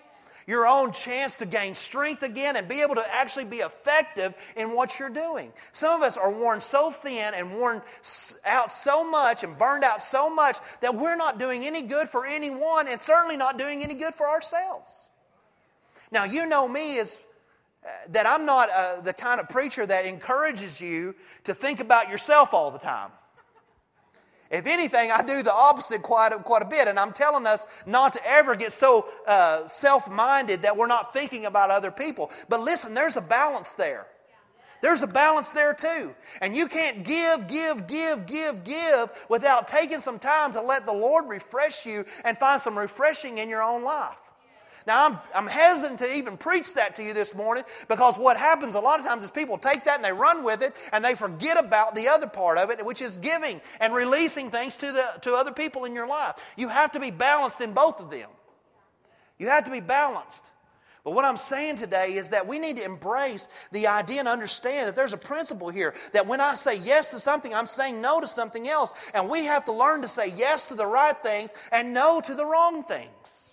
your 0.48 0.66
own 0.66 0.90
chance 0.92 1.34
to 1.34 1.44
gain 1.44 1.74
strength 1.74 2.22
again 2.22 2.56
and 2.56 2.66
be 2.66 2.80
able 2.80 2.94
to 2.94 3.14
actually 3.14 3.44
be 3.44 3.58
effective 3.58 4.34
in 4.56 4.72
what 4.72 4.98
you're 4.98 5.10
doing. 5.10 5.52
Some 5.72 5.94
of 5.94 6.02
us 6.02 6.16
are 6.16 6.30
worn 6.30 6.58
so 6.62 6.90
thin 6.90 7.34
and 7.34 7.54
worn 7.54 7.82
out 8.46 8.70
so 8.70 9.08
much 9.08 9.44
and 9.44 9.56
burned 9.58 9.84
out 9.84 10.00
so 10.00 10.30
much 10.34 10.56
that 10.80 10.94
we're 10.94 11.16
not 11.16 11.38
doing 11.38 11.66
any 11.66 11.82
good 11.82 12.08
for 12.08 12.24
anyone 12.24 12.88
and 12.88 12.98
certainly 12.98 13.36
not 13.36 13.58
doing 13.58 13.82
any 13.82 13.94
good 13.94 14.14
for 14.14 14.26
ourselves. 14.26 15.10
Now, 16.10 16.24
you 16.24 16.46
know 16.46 16.66
me 16.66 16.98
as 16.98 17.20
uh, 17.84 17.88
that 18.08 18.26
I'm 18.26 18.46
not 18.46 18.70
uh, 18.70 19.02
the 19.02 19.12
kind 19.12 19.40
of 19.40 19.50
preacher 19.50 19.84
that 19.84 20.06
encourages 20.06 20.80
you 20.80 21.14
to 21.44 21.52
think 21.52 21.80
about 21.80 22.08
yourself 22.08 22.54
all 22.54 22.70
the 22.70 22.78
time. 22.78 23.10
If 24.50 24.66
anything, 24.66 25.10
I 25.10 25.22
do 25.22 25.42
the 25.42 25.52
opposite 25.52 26.02
quite 26.02 26.32
a, 26.32 26.38
quite 26.38 26.62
a 26.62 26.66
bit. 26.66 26.88
And 26.88 26.98
I'm 26.98 27.12
telling 27.12 27.46
us 27.46 27.66
not 27.86 28.14
to 28.14 28.20
ever 28.26 28.56
get 28.56 28.72
so 28.72 29.06
uh, 29.26 29.66
self 29.66 30.10
minded 30.10 30.62
that 30.62 30.76
we're 30.76 30.86
not 30.86 31.12
thinking 31.12 31.44
about 31.46 31.70
other 31.70 31.90
people. 31.90 32.30
But 32.48 32.60
listen, 32.60 32.94
there's 32.94 33.16
a 33.16 33.20
balance 33.20 33.74
there. 33.74 34.06
There's 34.80 35.02
a 35.02 35.06
balance 35.08 35.52
there 35.52 35.74
too. 35.74 36.14
And 36.40 36.56
you 36.56 36.66
can't 36.66 37.04
give, 37.04 37.48
give, 37.48 37.86
give, 37.88 38.26
give, 38.26 38.64
give 38.64 39.26
without 39.28 39.68
taking 39.68 40.00
some 40.00 40.18
time 40.18 40.52
to 40.52 40.60
let 40.60 40.86
the 40.86 40.94
Lord 40.94 41.28
refresh 41.28 41.84
you 41.84 42.04
and 42.24 42.38
find 42.38 42.60
some 42.60 42.78
refreshing 42.78 43.38
in 43.38 43.48
your 43.48 43.62
own 43.62 43.82
life. 43.82 44.16
Now, 44.88 45.04
I'm, 45.04 45.18
I'm 45.34 45.46
hesitant 45.46 45.98
to 45.98 46.10
even 46.16 46.38
preach 46.38 46.72
that 46.72 46.96
to 46.96 47.04
you 47.04 47.12
this 47.12 47.34
morning 47.34 47.62
because 47.88 48.18
what 48.18 48.38
happens 48.38 48.74
a 48.74 48.80
lot 48.80 48.98
of 48.98 49.04
times 49.04 49.22
is 49.22 49.30
people 49.30 49.58
take 49.58 49.84
that 49.84 49.96
and 49.96 50.04
they 50.04 50.14
run 50.14 50.42
with 50.42 50.62
it 50.62 50.72
and 50.94 51.04
they 51.04 51.14
forget 51.14 51.62
about 51.62 51.94
the 51.94 52.08
other 52.08 52.26
part 52.26 52.56
of 52.56 52.70
it, 52.70 52.82
which 52.82 53.02
is 53.02 53.18
giving 53.18 53.60
and 53.80 53.94
releasing 53.94 54.50
things 54.50 54.76
to, 54.78 54.90
the, 54.90 55.12
to 55.20 55.34
other 55.34 55.52
people 55.52 55.84
in 55.84 55.94
your 55.94 56.06
life. 56.06 56.36
You 56.56 56.68
have 56.68 56.90
to 56.92 57.00
be 57.00 57.10
balanced 57.10 57.60
in 57.60 57.74
both 57.74 58.00
of 58.00 58.10
them. 58.10 58.30
You 59.38 59.48
have 59.48 59.64
to 59.64 59.70
be 59.70 59.80
balanced. 59.80 60.42
But 61.04 61.10
what 61.12 61.26
I'm 61.26 61.36
saying 61.36 61.76
today 61.76 62.14
is 62.14 62.30
that 62.30 62.46
we 62.46 62.58
need 62.58 62.78
to 62.78 62.84
embrace 62.84 63.48
the 63.72 63.88
idea 63.88 64.20
and 64.20 64.28
understand 64.28 64.88
that 64.88 64.96
there's 64.96 65.12
a 65.12 65.18
principle 65.18 65.68
here 65.68 65.94
that 66.14 66.26
when 66.26 66.40
I 66.40 66.54
say 66.54 66.78
yes 66.78 67.08
to 67.08 67.20
something, 67.20 67.54
I'm 67.54 67.66
saying 67.66 68.00
no 68.00 68.22
to 68.22 68.26
something 68.26 68.66
else. 68.66 68.94
And 69.12 69.28
we 69.28 69.44
have 69.44 69.66
to 69.66 69.72
learn 69.72 70.00
to 70.00 70.08
say 70.08 70.28
yes 70.34 70.64
to 70.68 70.74
the 70.74 70.86
right 70.86 71.16
things 71.22 71.52
and 71.72 71.92
no 71.92 72.22
to 72.22 72.34
the 72.34 72.46
wrong 72.46 72.84
things. 72.84 73.47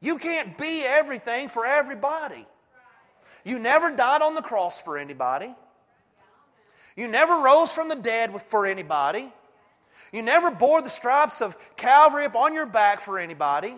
You 0.00 0.18
can't 0.18 0.56
be 0.56 0.82
everything 0.84 1.48
for 1.48 1.66
everybody. 1.66 2.46
You 3.44 3.58
never 3.58 3.90
died 3.90 4.22
on 4.22 4.34
the 4.34 4.42
cross 4.42 4.80
for 4.80 4.98
anybody. 4.98 5.54
You 6.96 7.08
never 7.08 7.38
rose 7.40 7.72
from 7.72 7.88
the 7.88 7.96
dead 7.96 8.30
for 8.48 8.66
anybody. 8.66 9.32
You 10.12 10.22
never 10.22 10.50
bore 10.50 10.82
the 10.82 10.90
stripes 10.90 11.40
of 11.40 11.56
Calvary 11.76 12.24
upon 12.24 12.54
your 12.54 12.66
back 12.66 13.00
for 13.00 13.18
anybody. 13.18 13.74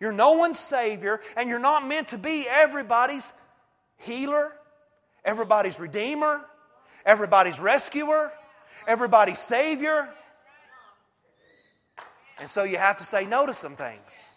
You're 0.00 0.12
no 0.12 0.32
one's 0.32 0.58
Savior, 0.58 1.20
and 1.36 1.48
you're 1.48 1.58
not 1.58 1.86
meant 1.86 2.08
to 2.08 2.18
be 2.18 2.46
everybody's 2.48 3.32
healer, 3.96 4.52
everybody's 5.24 5.80
Redeemer, 5.80 6.44
everybody's 7.04 7.58
rescuer, 7.58 8.32
everybody's 8.86 9.40
Savior. 9.40 10.08
And 12.38 12.48
so 12.48 12.62
you 12.62 12.78
have 12.78 12.98
to 12.98 13.04
say 13.04 13.24
no 13.24 13.44
to 13.46 13.52
some 13.52 13.74
things. 13.74 14.27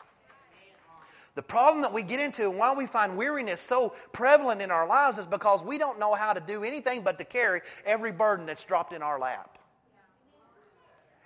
The 1.42 1.48
problem 1.48 1.82
that 1.82 1.92
we 1.92 2.04
get 2.04 2.20
into 2.20 2.52
and 2.52 2.60
why 2.60 2.72
we 2.72 2.86
find 2.86 3.18
weariness 3.18 3.60
so 3.60 3.96
prevalent 4.12 4.62
in 4.62 4.70
our 4.70 4.86
lives 4.86 5.18
is 5.18 5.26
because 5.26 5.64
we 5.64 5.80
don't 5.80 5.98
know 5.98 6.14
how 6.14 6.34
to 6.34 6.40
do 6.40 6.64
anything 6.64 7.02
but 7.02 7.18
to 7.18 7.26
carry 7.26 7.62
every 7.84 8.12
burden 8.12 8.46
that's 8.46 8.64
dropped 8.64 8.94
in 8.94 9.02
our 9.02 9.18
lap. 9.18 9.58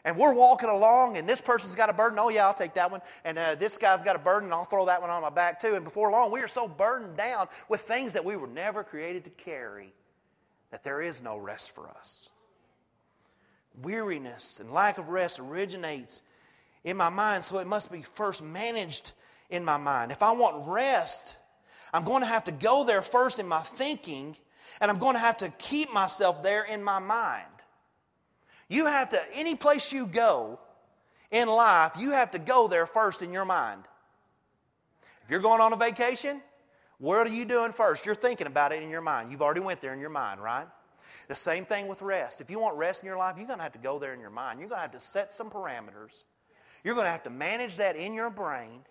And 0.06 0.18
we're 0.18 0.34
walking 0.34 0.70
along, 0.70 1.18
and 1.18 1.28
this 1.28 1.42
person's 1.42 1.76
got 1.76 1.90
a 1.90 1.94
burden. 1.94 2.18
Oh, 2.18 2.30
yeah, 2.30 2.46
I'll 2.46 2.54
take 2.54 2.74
that 2.76 2.90
one. 2.90 3.02
And 3.26 3.38
uh, 3.38 3.56
this 3.56 3.78
guy's 3.78 4.02
got 4.04 4.16
a 4.16 4.20
burden, 4.20 4.46
and 4.46 4.54
I'll 4.54 4.64
throw 4.64 4.86
that 4.86 5.02
one 5.02 5.10
on 5.10 5.22
my 5.22 5.30
back, 5.30 5.60
too. 5.60 5.76
And 5.76 5.84
before 5.84 6.10
long, 6.10 6.32
we 6.32 6.40
are 6.40 6.48
so 6.48 6.66
burdened 6.66 7.18
down 7.18 7.50
with 7.68 7.82
things 7.82 8.14
that 8.14 8.24
we 8.24 8.38
were 8.38 8.48
never 8.48 8.86
created 8.86 9.26
to 9.26 9.32
carry 9.32 9.92
that 10.72 10.82
there 10.82 11.02
is 11.02 11.22
no 11.22 11.36
rest 11.36 11.72
for 11.72 11.90
us. 11.90 12.30
Weariness 13.82 14.62
and 14.62 14.72
lack 14.72 14.98
of 14.98 15.10
rest 15.10 15.40
originates 15.40 16.22
in 16.86 16.96
my 16.96 17.10
mind, 17.10 17.44
so 17.44 17.60
it 17.60 17.68
must 17.68 17.92
be 17.92 18.02
first 18.02 18.42
managed 18.42 19.12
in 19.50 19.64
my 19.64 19.78
mind. 19.78 20.12
If 20.12 20.24
I 20.24 20.32
want 20.32 20.68
rest, 20.68 21.38
I'm 21.94 22.04
going 22.04 22.22
to 22.22 22.28
have 22.28 22.46
to 22.46 22.52
go 22.52 22.84
there 22.84 23.02
first 23.02 23.40
in 23.40 23.48
my 23.48 23.62
thinking, 23.62 24.36
and 24.82 24.92
I'm 24.92 24.98
going 24.98 25.16
to 25.16 25.20
have 25.20 25.38
to 25.38 25.50
keep 25.58 25.94
myself 25.94 26.44
there 26.44 26.64
in 26.64 26.84
my 26.84 27.00
mind. 27.00 27.44
You 28.68 28.86
have 28.86 29.10
to, 29.10 29.22
any 29.34 29.56
place 29.56 29.94
you 29.94 30.08
go 30.08 30.60
in 31.32 31.48
life, 31.48 31.94
you 31.98 32.12
have 32.12 32.32
to 32.32 32.40
go 32.40 32.68
there 32.68 32.88
first 32.88 33.22
in 33.22 33.32
your 33.32 33.46
mind. 33.46 33.84
If 35.24 35.32
you're 35.32 35.40
going 35.40 35.62
on 35.62 35.74
a 35.74 35.76
vacation, 35.76 36.42
what 36.98 37.28
are 37.28 37.32
you 37.32 37.46
doing 37.46 37.72
first? 37.72 38.06
You're 38.06 38.16
thinking 38.16 38.48
about 38.48 38.72
it 38.72 38.82
in 38.82 38.90
your 38.90 39.02
mind. 39.02 39.32
You've 39.32 39.42
already 39.42 39.60
went 39.60 39.82
there 39.82 39.94
in 39.94 40.00
your 40.00 40.10
mind, 40.10 40.42
right? 40.42 40.68
The 41.28 41.36
same 41.36 41.66
thing 41.66 41.88
with 41.88 42.02
rest. 42.02 42.42
If 42.42 42.50
you 42.50 42.60
want 42.60 42.78
rest 42.78 43.04
in 43.04 43.08
your 43.08 43.18
life, 43.18 43.36
you're 43.38 43.48
going 43.48 43.60
to 43.60 43.64
have 43.64 43.74
to 43.74 43.80
go 43.80 44.00
there 44.00 44.14
in 44.14 44.20
your 44.20 44.30
mind. 44.30 44.60
You're 44.60 44.70
going 44.70 44.78
to 44.78 44.84
have 44.84 44.92
to 44.92 45.00
set 45.00 45.34
some 45.34 45.50
parameters. 45.50 46.24
You're 46.84 46.94
going 46.94 47.06
to 47.06 47.12
have 47.12 47.24
to 47.24 47.30
manage 47.30 47.78
that 47.78 47.96
in 47.96 48.14
your 48.14 48.30
brain. 48.30 48.82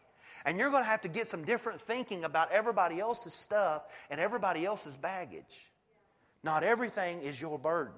And 0.45 0.59
you're 0.59 0.71
going 0.71 0.83
to 0.83 0.89
have 0.89 1.01
to 1.03 1.09
get 1.09 1.27
some 1.27 1.45
different 1.45 1.81
thinking 1.81 2.25
about 2.25 2.53
everybody 2.53 3.01
else's 3.01 3.35
stuff 3.35 3.85
and 4.11 4.21
everybody 4.21 4.65
else's 4.65 4.97
baggage. 4.97 5.71
Not 6.43 6.63
everything 6.63 7.23
is 7.23 7.41
your 7.41 7.59
burden. 7.59 7.95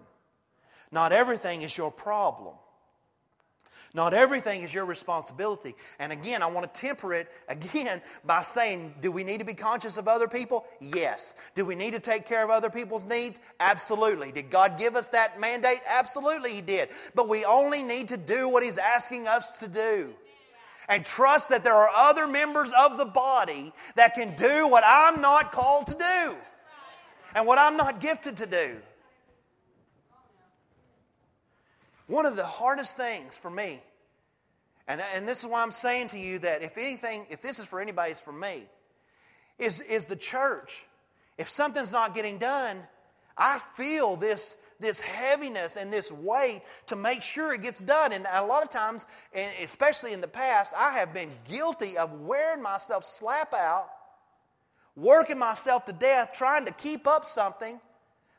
Not 0.93 1.13
everything 1.13 1.63
is 1.63 1.77
your 1.77 1.91
problem. 1.91 2.55
Not 3.95 4.15
everything 4.15 4.63
is 4.63 4.75
your 4.75 4.85
responsibility. 4.85 5.75
And 5.99 6.13
again, 6.13 6.43
I 6.43 6.47
want 6.47 6.73
to 6.73 6.81
temper 6.81 7.15
it 7.15 7.29
again 7.49 8.03
by 8.25 8.43
saying, 8.43 8.95
do 9.01 9.11
we 9.11 9.25
need 9.25 9.39
to 9.39 9.45
be 9.45 9.55
conscious 9.55 9.97
of 9.97 10.07
other 10.07 10.29
people? 10.29 10.67
Yes. 10.81 11.35
Do 11.55 11.65
we 11.65 11.75
need 11.75 11.93
to 11.93 12.01
take 12.01 12.27
care 12.27 12.45
of 12.45 12.51
other 12.51 12.71
people's 12.71 13.07
needs? 13.07 13.41
Absolutely. 13.59 14.31
Did 14.33 14.51
God 14.51 14.79
give 14.79 14.97
us 14.97 15.09
that 15.09 15.41
mandate? 15.41 15.81
Absolutely, 15.89 16.53
He 16.53 16.61
did. 16.61 16.91
But 17.15 17.29
we 17.29 17.45
only 17.45 17.83
need 17.83 18.09
to 18.09 18.17
do 18.17 18.49
what 18.49 18.63
He's 18.63 18.79
asking 18.79 19.27
us 19.27 19.61
to 19.61 19.69
do. 19.69 20.15
And 20.89 21.05
trust 21.05 21.49
that 21.49 21.65
there 21.65 21.75
are 21.75 21.91
other 21.95 22.27
members 22.27 22.73
of 22.79 22.97
the 22.97 23.05
body 23.05 23.73
that 23.97 24.15
can 24.15 24.35
do 24.37 24.69
what 24.69 24.85
I'm 24.87 25.21
not 25.21 25.51
called 25.53 25.89
to 25.89 25.95
do 25.95 26.35
and 27.35 27.47
what 27.47 27.59
I'm 27.59 27.77
not 27.77 28.01
gifted 28.01 28.37
to 28.39 28.47
do. 28.47 28.77
One 32.07 32.25
of 32.25 32.37
the 32.37 32.47
hardest 32.47 32.97
things 32.97 33.37
for 33.37 33.51
me, 33.51 33.83
and, 34.87 35.03
and 35.15 35.27
this 35.27 35.41
is 35.41 35.47
why 35.47 35.63
I'm 35.63 35.73
saying 35.73 36.09
to 36.09 36.19
you 36.19 36.39
that 36.41 36.63
if 36.63 36.79
anything, 36.79 37.27
if 37.31 37.43
this 37.43 37.59
is 37.59 37.65
for 37.65 37.81
anybody, 37.81 38.13
it's 38.13 38.21
for 38.21 38.33
me, 38.33 38.63
is, 39.59 39.81
is 39.81 40.05
the 40.05 40.15
church. 40.15 40.87
If 41.37 41.51
something's 41.51 41.93
not 41.93 42.15
getting 42.15 42.39
done, 42.39 42.79
I 43.37 43.59
feel 43.75 44.17
this, 44.17 44.57
this 44.81 45.01
heaviness 45.01 45.77
and 45.77 45.93
this 45.93 46.13
weight 46.13 46.63
to 46.87 46.97
make 46.97 47.23
sure 47.23 47.55
it 47.55 47.63
gets 47.63 47.81
done. 47.81 48.13
And 48.13 48.27
a 48.33 48.45
lot 48.45 48.63
of 48.63 48.71
times, 48.71 49.07
and 49.33 49.51
especially 49.63 50.13
in 50.13 50.21
the 50.21 50.29
past, 50.29 50.75
I 50.77 50.93
have 50.93 51.15
been 51.15 51.31
guilty 51.49 51.97
of 51.97 52.21
wearing 52.21 52.63
myself 52.63 53.05
slap 53.05 53.55
out, 53.55 53.89
working 54.97 55.39
myself 55.39 55.85
to 55.87 55.93
death, 55.93 56.33
trying 56.33 56.65
to 56.67 56.73
keep 56.73 57.07
up 57.07 57.25
something 57.25 57.81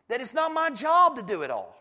that 0.07 0.21
it's 0.21 0.33
not 0.33 0.53
my 0.53 0.69
job 0.69 1.15
to 1.17 1.23
do 1.23 1.41
it 1.41 1.51
all. 1.51 1.77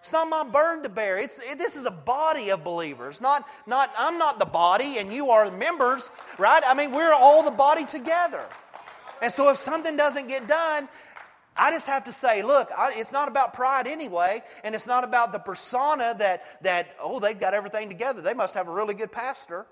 It's 0.00 0.12
not 0.14 0.30
my 0.30 0.44
burden 0.44 0.82
to 0.84 0.88
bear. 0.88 1.18
It's, 1.18 1.38
it, 1.38 1.58
this 1.58 1.76
is 1.76 1.84
a 1.84 1.90
body 1.90 2.50
of 2.50 2.64
believers. 2.64 3.20
Not, 3.20 3.46
not, 3.66 3.90
I'm 3.98 4.16
not 4.16 4.38
the 4.38 4.46
body 4.46 4.96
and 4.98 5.12
you 5.12 5.28
are 5.28 5.48
the 5.48 5.56
members, 5.56 6.10
right? 6.38 6.62
I 6.66 6.72
mean, 6.72 6.90
we're 6.90 7.12
all 7.12 7.44
the 7.44 7.50
body 7.50 7.84
together. 7.84 8.46
And 9.20 9.30
so 9.30 9.50
if 9.50 9.58
something 9.58 9.98
doesn't 9.98 10.26
get 10.26 10.48
done, 10.48 10.88
I 11.56 11.70
just 11.70 11.86
have 11.88 12.04
to 12.04 12.12
say, 12.12 12.42
look, 12.42 12.70
I, 12.76 12.92
it's 12.94 13.12
not 13.12 13.28
about 13.28 13.52
pride 13.52 13.86
anyway, 13.86 14.42
and 14.64 14.74
it's 14.74 14.86
not 14.86 15.04
about 15.04 15.32
the 15.32 15.38
persona 15.38 16.14
that, 16.18 16.62
that, 16.62 16.94
oh, 17.00 17.20
they've 17.20 17.38
got 17.38 17.54
everything 17.54 17.88
together. 17.88 18.22
They 18.22 18.34
must 18.34 18.54
have 18.54 18.68
a 18.68 18.72
really 18.72 18.94
good 18.94 19.12
pastor. 19.12 19.66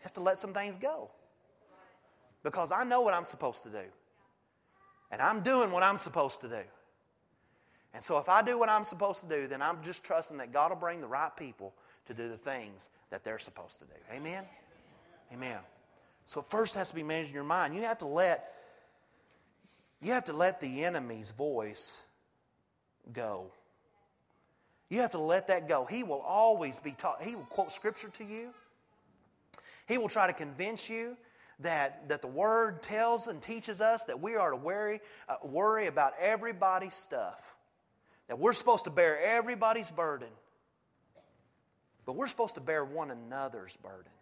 You 0.00 0.04
have 0.04 0.14
to 0.14 0.20
let 0.20 0.38
some 0.38 0.52
things 0.52 0.76
go. 0.76 1.10
Because 2.42 2.72
I 2.72 2.84
know 2.84 3.02
what 3.02 3.14
I'm 3.14 3.24
supposed 3.24 3.62
to 3.64 3.68
do. 3.68 3.84
And 5.10 5.20
I'm 5.20 5.42
doing 5.42 5.70
what 5.70 5.82
I'm 5.82 5.98
supposed 5.98 6.40
to 6.40 6.48
do. 6.48 6.62
And 7.94 8.02
so 8.02 8.18
if 8.18 8.28
I 8.28 8.42
do 8.42 8.58
what 8.58 8.68
I'm 8.68 8.84
supposed 8.84 9.20
to 9.22 9.28
do, 9.28 9.46
then 9.46 9.60
I'm 9.60 9.82
just 9.82 10.04
trusting 10.04 10.38
that 10.38 10.52
God 10.52 10.70
will 10.70 10.78
bring 10.78 11.00
the 11.00 11.06
right 11.06 11.30
people 11.36 11.74
to 12.06 12.14
do 12.14 12.28
the 12.28 12.36
things 12.38 12.88
that 13.10 13.22
they're 13.22 13.38
supposed 13.38 13.78
to 13.80 13.84
do. 13.84 13.92
Amen? 14.12 14.44
Amen. 15.32 15.58
So 16.26 16.42
first 16.42 16.74
has 16.74 16.90
to 16.90 16.94
be 16.94 17.02
managed 17.02 17.30
in 17.30 17.34
your 17.34 17.44
mind. 17.44 17.74
You 17.74 17.82
have 17.82 17.98
to 17.98 18.06
let 18.06 18.52
you 20.00 20.12
have 20.12 20.24
to 20.24 20.32
let 20.32 20.60
the 20.60 20.84
enemy's 20.84 21.30
voice 21.30 22.02
go. 23.12 23.52
You 24.90 25.00
have 25.00 25.12
to 25.12 25.18
let 25.18 25.46
that 25.46 25.68
go. 25.68 25.84
He 25.84 26.02
will 26.02 26.20
always 26.20 26.80
be 26.80 26.90
taught. 26.90 27.22
He 27.22 27.36
will 27.36 27.44
quote 27.44 27.72
scripture 27.72 28.08
to 28.08 28.24
you. 28.24 28.50
He 29.86 29.98
will 29.98 30.08
try 30.08 30.26
to 30.26 30.32
convince 30.32 30.90
you 30.90 31.16
that, 31.60 32.08
that 32.08 32.20
the 32.20 32.28
Word 32.28 32.82
tells 32.82 33.28
and 33.28 33.40
teaches 33.40 33.80
us 33.80 34.04
that 34.04 34.20
we 34.20 34.36
are 34.36 34.50
to 34.50 34.56
worry, 34.56 35.00
uh, 35.28 35.36
worry 35.44 35.86
about 35.86 36.14
everybody's 36.20 36.94
stuff, 36.94 37.56
that 38.28 38.38
we're 38.38 38.52
supposed 38.52 38.84
to 38.84 38.90
bear 38.90 39.20
everybody's 39.20 39.90
burden, 39.90 40.28
but 42.04 42.14
we're 42.14 42.26
supposed 42.26 42.56
to 42.56 42.60
bear 42.60 42.84
one 42.84 43.10
another's 43.10 43.76
burden. 43.76 44.12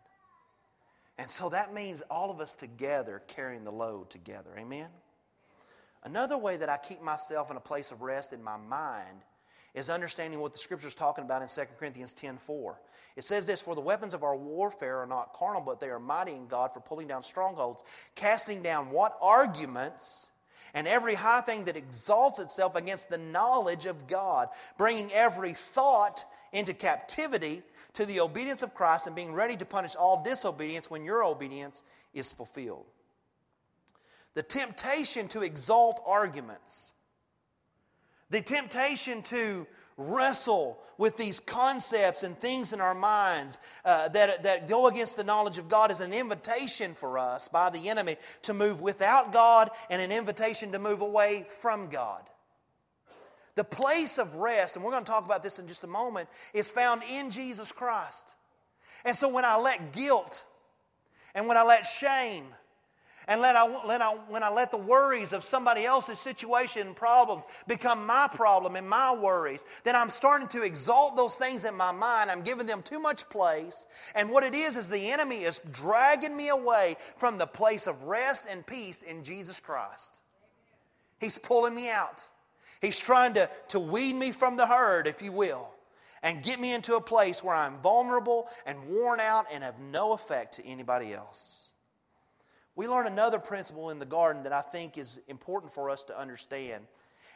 And 1.20 1.28
so 1.28 1.50
that 1.50 1.74
means 1.74 2.02
all 2.10 2.30
of 2.30 2.40
us 2.40 2.54
together 2.54 3.22
carrying 3.26 3.62
the 3.62 3.70
load 3.70 4.08
together. 4.08 4.48
Amen? 4.58 4.88
Another 6.02 6.38
way 6.38 6.56
that 6.56 6.70
I 6.70 6.78
keep 6.78 7.02
myself 7.02 7.50
in 7.50 7.58
a 7.58 7.60
place 7.60 7.92
of 7.92 8.00
rest 8.00 8.32
in 8.32 8.42
my 8.42 8.56
mind 8.56 9.20
is 9.74 9.90
understanding 9.90 10.40
what 10.40 10.52
the 10.52 10.58
scripture 10.58 10.88
is 10.88 10.94
talking 10.94 11.22
about 11.22 11.42
in 11.42 11.48
2 11.48 11.76
Corinthians 11.78 12.14
10:4. 12.14 12.80
It 13.16 13.24
says 13.24 13.44
this, 13.44 13.60
"For 13.60 13.74
the 13.74 13.82
weapons 13.82 14.14
of 14.14 14.24
our 14.24 14.34
warfare 14.34 15.00
are 15.00 15.06
not 15.06 15.34
carnal, 15.34 15.60
but 15.60 15.78
they 15.78 15.90
are 15.90 15.98
mighty 15.98 16.34
in 16.34 16.48
God 16.48 16.72
for 16.72 16.80
pulling 16.80 17.08
down 17.08 17.22
strongholds, 17.22 17.84
casting 18.14 18.62
down 18.62 18.90
what 18.90 19.18
arguments 19.20 20.30
and 20.72 20.88
every 20.88 21.14
high 21.14 21.42
thing 21.42 21.64
that 21.66 21.76
exalts 21.76 22.38
itself 22.38 22.76
against 22.76 23.10
the 23.10 23.18
knowledge 23.18 23.84
of 23.84 24.06
God, 24.06 24.48
bringing 24.78 25.12
every 25.12 25.52
thought 25.52 26.24
into 26.52 26.74
captivity 26.74 27.62
to 27.94 28.06
the 28.06 28.20
obedience 28.20 28.62
of 28.62 28.74
Christ 28.74 29.06
and 29.06 29.16
being 29.16 29.32
ready 29.32 29.56
to 29.56 29.64
punish 29.64 29.96
all 29.96 30.22
disobedience 30.22 30.90
when 30.90 31.04
your 31.04 31.24
obedience 31.24 31.82
is 32.14 32.32
fulfilled." 32.32 32.86
The 34.34 34.42
temptation 34.42 35.28
to 35.28 35.42
exalt 35.42 36.02
arguments 36.06 36.92
the 38.30 38.40
temptation 38.40 39.22
to 39.22 39.66
wrestle 39.96 40.80
with 40.98 41.16
these 41.16 41.40
concepts 41.40 42.22
and 42.22 42.38
things 42.38 42.72
in 42.72 42.80
our 42.80 42.94
minds 42.94 43.58
uh, 43.84 44.08
that, 44.10 44.42
that 44.44 44.68
go 44.68 44.86
against 44.86 45.16
the 45.16 45.24
knowledge 45.24 45.58
of 45.58 45.68
God 45.68 45.90
is 45.90 46.00
an 46.00 46.12
invitation 46.12 46.94
for 46.94 47.18
us 47.18 47.48
by 47.48 47.70
the 47.70 47.88
enemy 47.88 48.16
to 48.42 48.54
move 48.54 48.80
without 48.80 49.32
God 49.32 49.70
and 49.90 50.00
an 50.00 50.12
invitation 50.12 50.72
to 50.72 50.78
move 50.78 51.00
away 51.00 51.46
from 51.60 51.88
God. 51.88 52.22
The 53.56 53.64
place 53.64 54.18
of 54.18 54.36
rest, 54.36 54.76
and 54.76 54.84
we're 54.84 54.92
going 54.92 55.04
to 55.04 55.10
talk 55.10 55.24
about 55.24 55.42
this 55.42 55.58
in 55.58 55.66
just 55.66 55.84
a 55.84 55.88
moment, 55.88 56.28
is 56.54 56.70
found 56.70 57.02
in 57.10 57.30
Jesus 57.30 57.72
Christ. 57.72 58.34
And 59.04 59.16
so 59.16 59.28
when 59.28 59.44
I 59.44 59.56
let 59.56 59.92
guilt 59.92 60.44
and 61.34 61.46
when 61.46 61.56
I 61.56 61.62
let 61.62 61.84
shame 61.86 62.44
and 63.28 63.40
let 63.40 63.54
I, 63.54 63.86
let 63.86 64.02
I, 64.02 64.14
when 64.28 64.42
I 64.42 64.50
let 64.50 64.70
the 64.70 64.78
worries 64.78 65.32
of 65.32 65.44
somebody 65.44 65.84
else's 65.84 66.18
situation 66.18 66.88
and 66.88 66.96
problems 66.96 67.44
become 67.66 68.04
my 68.04 68.28
problem 68.28 68.76
and 68.76 68.88
my 68.88 69.14
worries, 69.14 69.64
then 69.84 69.94
I'm 69.94 70.10
starting 70.10 70.48
to 70.48 70.62
exalt 70.62 71.16
those 71.16 71.36
things 71.36 71.64
in 71.64 71.74
my 71.74 71.92
mind. 71.92 72.30
I'm 72.30 72.42
giving 72.42 72.66
them 72.66 72.82
too 72.82 72.98
much 72.98 73.28
place. 73.28 73.86
And 74.14 74.30
what 74.30 74.42
it 74.42 74.54
is, 74.54 74.76
is 74.76 74.88
the 74.88 75.10
enemy 75.12 75.42
is 75.42 75.60
dragging 75.70 76.36
me 76.36 76.48
away 76.48 76.96
from 77.16 77.38
the 77.38 77.46
place 77.46 77.86
of 77.86 78.02
rest 78.02 78.46
and 78.50 78.66
peace 78.66 79.02
in 79.02 79.22
Jesus 79.22 79.60
Christ. 79.60 80.18
He's 81.20 81.38
pulling 81.38 81.74
me 81.74 81.90
out. 81.90 82.26
He's 82.80 82.98
trying 82.98 83.34
to, 83.34 83.48
to 83.68 83.80
weed 83.80 84.14
me 84.14 84.32
from 84.32 84.56
the 84.56 84.66
herd, 84.66 85.06
if 85.06 85.22
you 85.22 85.32
will, 85.32 85.72
and 86.22 86.42
get 86.42 86.60
me 86.60 86.72
into 86.72 86.96
a 86.96 87.00
place 87.00 87.42
where 87.42 87.54
I'm 87.54 87.78
vulnerable 87.78 88.48
and 88.66 88.88
worn 88.88 89.20
out 89.20 89.46
and 89.52 89.62
have 89.62 89.78
no 89.78 90.12
effect 90.12 90.54
to 90.54 90.66
anybody 90.66 91.12
else. 91.12 91.72
We 92.76 92.88
learn 92.88 93.06
another 93.06 93.38
principle 93.38 93.90
in 93.90 93.98
the 93.98 94.06
garden 94.06 94.44
that 94.44 94.52
I 94.52 94.62
think 94.62 94.96
is 94.96 95.20
important 95.28 95.74
for 95.74 95.90
us 95.90 96.04
to 96.04 96.18
understand, 96.18 96.86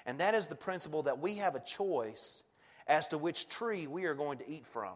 and 0.07 0.19
that 0.21 0.35
is 0.35 0.47
the 0.47 0.55
principle 0.55 1.03
that 1.03 1.19
we 1.19 1.35
have 1.37 1.55
a 1.55 1.61
choice 1.61 2.45
as 2.87 3.07
to 3.09 3.19
which 3.19 3.49
tree 3.49 3.87
we 3.87 4.05
are 4.05 4.15
going 4.15 4.39
to 4.39 4.49
eat 4.49 4.67
from. 4.67 4.95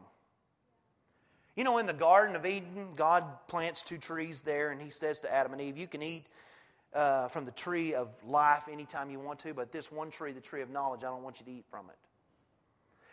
You 1.57 1.65
know, 1.65 1.79
in 1.79 1.87
the 1.87 1.93
Garden 1.93 2.37
of 2.37 2.47
Eden, 2.47 2.95
God 2.95 3.25
plants 3.49 3.83
two 3.83 3.99
trees 3.99 4.43
there, 4.43 4.71
and 4.71 4.81
He 4.81 4.91
says 4.91 5.19
to 5.21 5.35
Adam 5.35 5.53
and 5.53 5.61
Eve, 5.61 5.77
You 5.77 5.89
can 5.89 6.03
eat 6.03 6.27
uh, 6.95 7.29
from 7.29 7.45
the 7.45 7.53
tree 7.53 7.95
of 7.95 8.09
life 8.27 8.69
anytime 8.71 9.11
you 9.11 9.21
want 9.21 9.39
to, 9.41 9.55
but 9.55 9.73
this 9.73 9.93
one 9.93 10.11
tree, 10.11 10.33
the 10.33 10.41
tree 10.41 10.63
of 10.63 10.71
knowledge, 10.71 11.05
I 11.05 11.09
don't 11.09 11.23
want 11.23 11.41
you 11.41 11.47
to 11.47 11.53
eat 11.53 11.65
from 11.71 11.87
it. 11.91 11.97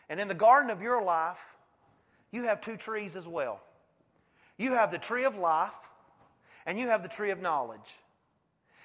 And 0.09 0.19
in 0.19 0.27
the 0.27 0.35
garden 0.35 0.69
of 0.69 0.81
your 0.81 1.03
life, 1.03 1.55
you 2.31 2.43
have 2.43 2.61
two 2.61 2.77
trees 2.77 3.15
as 3.15 3.27
well. 3.27 3.61
You 4.57 4.71
have 4.71 4.91
the 4.91 4.97
tree 4.97 5.25
of 5.25 5.35
life, 5.37 5.75
and 6.65 6.79
you 6.79 6.87
have 6.87 7.03
the 7.03 7.09
tree 7.09 7.31
of 7.31 7.41
knowledge. 7.41 7.97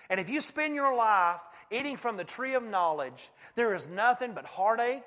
And 0.08 0.18
if 0.18 0.28
you 0.28 0.40
spend 0.40 0.74
your 0.74 0.94
life 0.94 1.40
eating 1.70 1.96
from 1.96 2.16
the 2.16 2.24
tree 2.24 2.54
of 2.54 2.64
knowledge, 2.64 3.30
there 3.54 3.74
is 3.74 3.88
nothing 3.88 4.32
but 4.32 4.44
heartache. 4.44 5.04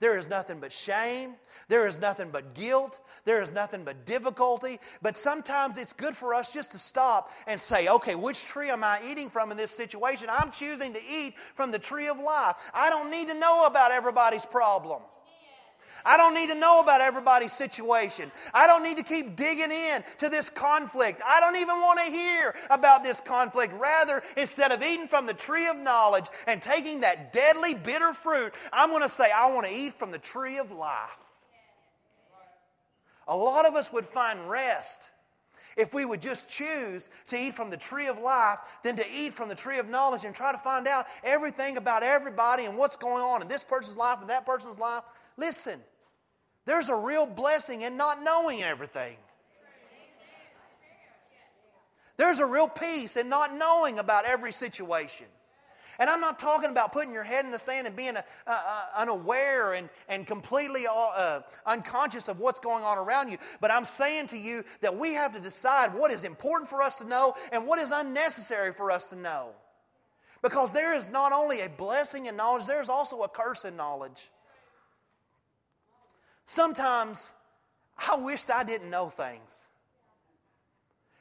There 0.00 0.18
is 0.18 0.28
nothing 0.28 0.60
but 0.60 0.72
shame. 0.72 1.34
There 1.72 1.86
is 1.86 1.98
nothing 1.98 2.28
but 2.30 2.52
guilt. 2.52 3.00
There 3.24 3.40
is 3.40 3.50
nothing 3.50 3.82
but 3.82 4.04
difficulty. 4.04 4.78
But 5.00 5.16
sometimes 5.16 5.78
it's 5.78 5.94
good 5.94 6.14
for 6.14 6.34
us 6.34 6.52
just 6.52 6.70
to 6.72 6.78
stop 6.78 7.30
and 7.46 7.58
say, 7.58 7.88
okay, 7.88 8.14
which 8.14 8.44
tree 8.44 8.68
am 8.68 8.84
I 8.84 9.00
eating 9.10 9.30
from 9.30 9.50
in 9.50 9.56
this 9.56 9.70
situation? 9.70 10.28
I'm 10.30 10.50
choosing 10.50 10.92
to 10.92 11.00
eat 11.10 11.34
from 11.54 11.70
the 11.70 11.78
tree 11.78 12.08
of 12.08 12.18
life. 12.18 12.56
I 12.74 12.90
don't 12.90 13.10
need 13.10 13.28
to 13.28 13.34
know 13.34 13.64
about 13.64 13.90
everybody's 13.90 14.44
problem. 14.44 15.00
I 16.04 16.18
don't 16.18 16.34
need 16.34 16.50
to 16.50 16.54
know 16.54 16.80
about 16.80 17.00
everybody's 17.00 17.54
situation. 17.54 18.30
I 18.52 18.66
don't 18.66 18.82
need 18.82 18.98
to 18.98 19.02
keep 19.02 19.34
digging 19.34 19.70
in 19.70 20.04
to 20.18 20.28
this 20.28 20.50
conflict. 20.50 21.22
I 21.26 21.40
don't 21.40 21.56
even 21.56 21.76
want 21.76 22.00
to 22.00 22.04
hear 22.04 22.54
about 22.68 23.02
this 23.02 23.18
conflict. 23.18 23.72
Rather, 23.80 24.22
instead 24.36 24.72
of 24.72 24.82
eating 24.82 25.08
from 25.08 25.24
the 25.24 25.32
tree 25.32 25.68
of 25.68 25.78
knowledge 25.78 26.26
and 26.46 26.60
taking 26.60 27.00
that 27.00 27.32
deadly, 27.32 27.72
bitter 27.72 28.12
fruit, 28.12 28.52
I'm 28.74 28.90
going 28.90 29.00
to 29.00 29.08
say, 29.08 29.30
I 29.34 29.50
want 29.50 29.66
to 29.66 29.72
eat 29.72 29.94
from 29.94 30.10
the 30.10 30.18
tree 30.18 30.58
of 30.58 30.70
life. 30.70 31.21
A 33.28 33.36
lot 33.36 33.66
of 33.66 33.74
us 33.74 33.92
would 33.92 34.06
find 34.06 34.48
rest 34.48 35.10
if 35.76 35.94
we 35.94 36.04
would 36.04 36.20
just 36.20 36.50
choose 36.50 37.08
to 37.28 37.36
eat 37.38 37.54
from 37.54 37.70
the 37.70 37.76
tree 37.76 38.08
of 38.08 38.18
life 38.18 38.58
than 38.82 38.96
to 38.96 39.04
eat 39.10 39.32
from 39.32 39.48
the 39.48 39.54
tree 39.54 39.78
of 39.78 39.88
knowledge 39.88 40.24
and 40.24 40.34
try 40.34 40.52
to 40.52 40.58
find 40.58 40.86
out 40.86 41.06
everything 41.24 41.76
about 41.76 42.02
everybody 42.02 42.66
and 42.66 42.76
what's 42.76 42.96
going 42.96 43.22
on 43.22 43.42
in 43.42 43.48
this 43.48 43.64
person's 43.64 43.96
life 43.96 44.18
and 44.20 44.28
that 44.28 44.44
person's 44.44 44.78
life. 44.78 45.04
Listen, 45.36 45.80
there's 46.66 46.88
a 46.88 46.94
real 46.94 47.26
blessing 47.26 47.82
in 47.82 47.96
not 47.96 48.22
knowing 48.22 48.62
everything. 48.62 49.16
There's 52.16 52.38
a 52.38 52.46
real 52.46 52.68
peace 52.68 53.16
in 53.16 53.28
not 53.28 53.54
knowing 53.54 53.98
about 53.98 54.26
every 54.26 54.52
situation. 54.52 55.26
And 56.02 56.10
I'm 56.10 56.20
not 56.20 56.40
talking 56.40 56.68
about 56.68 56.90
putting 56.90 57.12
your 57.12 57.22
head 57.22 57.44
in 57.44 57.52
the 57.52 57.58
sand 57.60 57.86
and 57.86 57.94
being 57.94 58.16
uh, 58.16 58.22
uh, 58.48 58.86
unaware 58.96 59.74
and, 59.74 59.88
and 60.08 60.26
completely 60.26 60.84
uh, 60.84 60.92
uh, 60.92 61.42
unconscious 61.64 62.26
of 62.26 62.40
what's 62.40 62.58
going 62.58 62.82
on 62.82 62.98
around 62.98 63.30
you. 63.30 63.38
But 63.60 63.70
I'm 63.70 63.84
saying 63.84 64.26
to 64.26 64.36
you 64.36 64.64
that 64.80 64.96
we 64.96 65.14
have 65.14 65.32
to 65.32 65.40
decide 65.40 65.94
what 65.94 66.10
is 66.10 66.24
important 66.24 66.68
for 66.68 66.82
us 66.82 66.98
to 66.98 67.04
know 67.04 67.36
and 67.52 67.64
what 67.64 67.78
is 67.78 67.92
unnecessary 67.92 68.72
for 68.72 68.90
us 68.90 69.06
to 69.10 69.16
know. 69.16 69.50
Because 70.42 70.72
there 70.72 70.92
is 70.92 71.08
not 71.08 71.30
only 71.30 71.60
a 71.60 71.68
blessing 71.68 72.26
in 72.26 72.34
knowledge, 72.34 72.66
there's 72.66 72.88
also 72.88 73.22
a 73.22 73.28
curse 73.28 73.64
in 73.64 73.76
knowledge. 73.76 74.32
Sometimes 76.46 77.30
I 78.10 78.16
wished 78.16 78.50
I 78.50 78.64
didn't 78.64 78.90
know 78.90 79.06
things. 79.06 79.66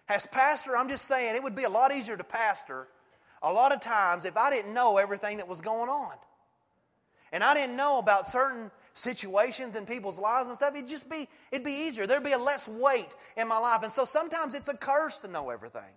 As 0.09 0.25
pastor, 0.25 0.75
I'm 0.75 0.89
just 0.89 1.05
saying 1.05 1.35
it 1.35 1.43
would 1.43 1.55
be 1.55 1.65
a 1.65 1.69
lot 1.69 1.93
easier 1.93 2.17
to 2.17 2.23
pastor 2.23 2.87
a 3.43 3.51
lot 3.51 3.71
of 3.73 3.79
times 3.79 4.25
if 4.25 4.37
I 4.37 4.49
didn't 4.49 4.73
know 4.73 4.97
everything 4.97 5.37
that 5.37 5.47
was 5.47 5.61
going 5.61 5.89
on. 5.89 6.13
And 7.31 7.43
I 7.43 7.53
didn't 7.53 7.77
know 7.77 7.99
about 7.99 8.25
certain 8.25 8.69
situations 8.93 9.75
in 9.77 9.85
people's 9.85 10.19
lives 10.19 10.49
and 10.49 10.57
stuff, 10.57 10.75
it'd 10.75 10.87
just 10.87 11.09
be 11.09 11.27
it'd 11.51 11.65
be 11.65 11.71
easier. 11.71 12.05
There'd 12.05 12.23
be 12.23 12.33
a 12.33 12.37
less 12.37 12.67
weight 12.67 13.15
in 13.37 13.47
my 13.47 13.57
life. 13.57 13.83
And 13.83 13.91
so 13.91 14.05
sometimes 14.05 14.53
it's 14.53 14.67
a 14.67 14.75
curse 14.75 15.19
to 15.19 15.27
know 15.29 15.49
everything. 15.49 15.93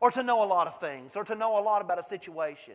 Or 0.00 0.10
to 0.10 0.22
know 0.24 0.42
a 0.42 0.46
lot 0.46 0.66
of 0.66 0.80
things, 0.80 1.14
or 1.14 1.22
to 1.22 1.36
know 1.36 1.60
a 1.60 1.62
lot 1.62 1.80
about 1.80 1.96
a 1.96 2.02
situation. 2.02 2.74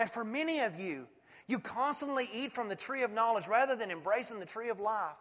And 0.00 0.10
for 0.10 0.24
many 0.24 0.60
of 0.60 0.80
you, 0.80 1.06
you 1.46 1.60
constantly 1.60 2.28
eat 2.34 2.50
from 2.50 2.68
the 2.68 2.74
tree 2.74 3.04
of 3.04 3.12
knowledge 3.12 3.46
rather 3.46 3.76
than 3.76 3.92
embracing 3.92 4.40
the 4.40 4.46
tree 4.46 4.68
of 4.68 4.80
life. 4.80 5.14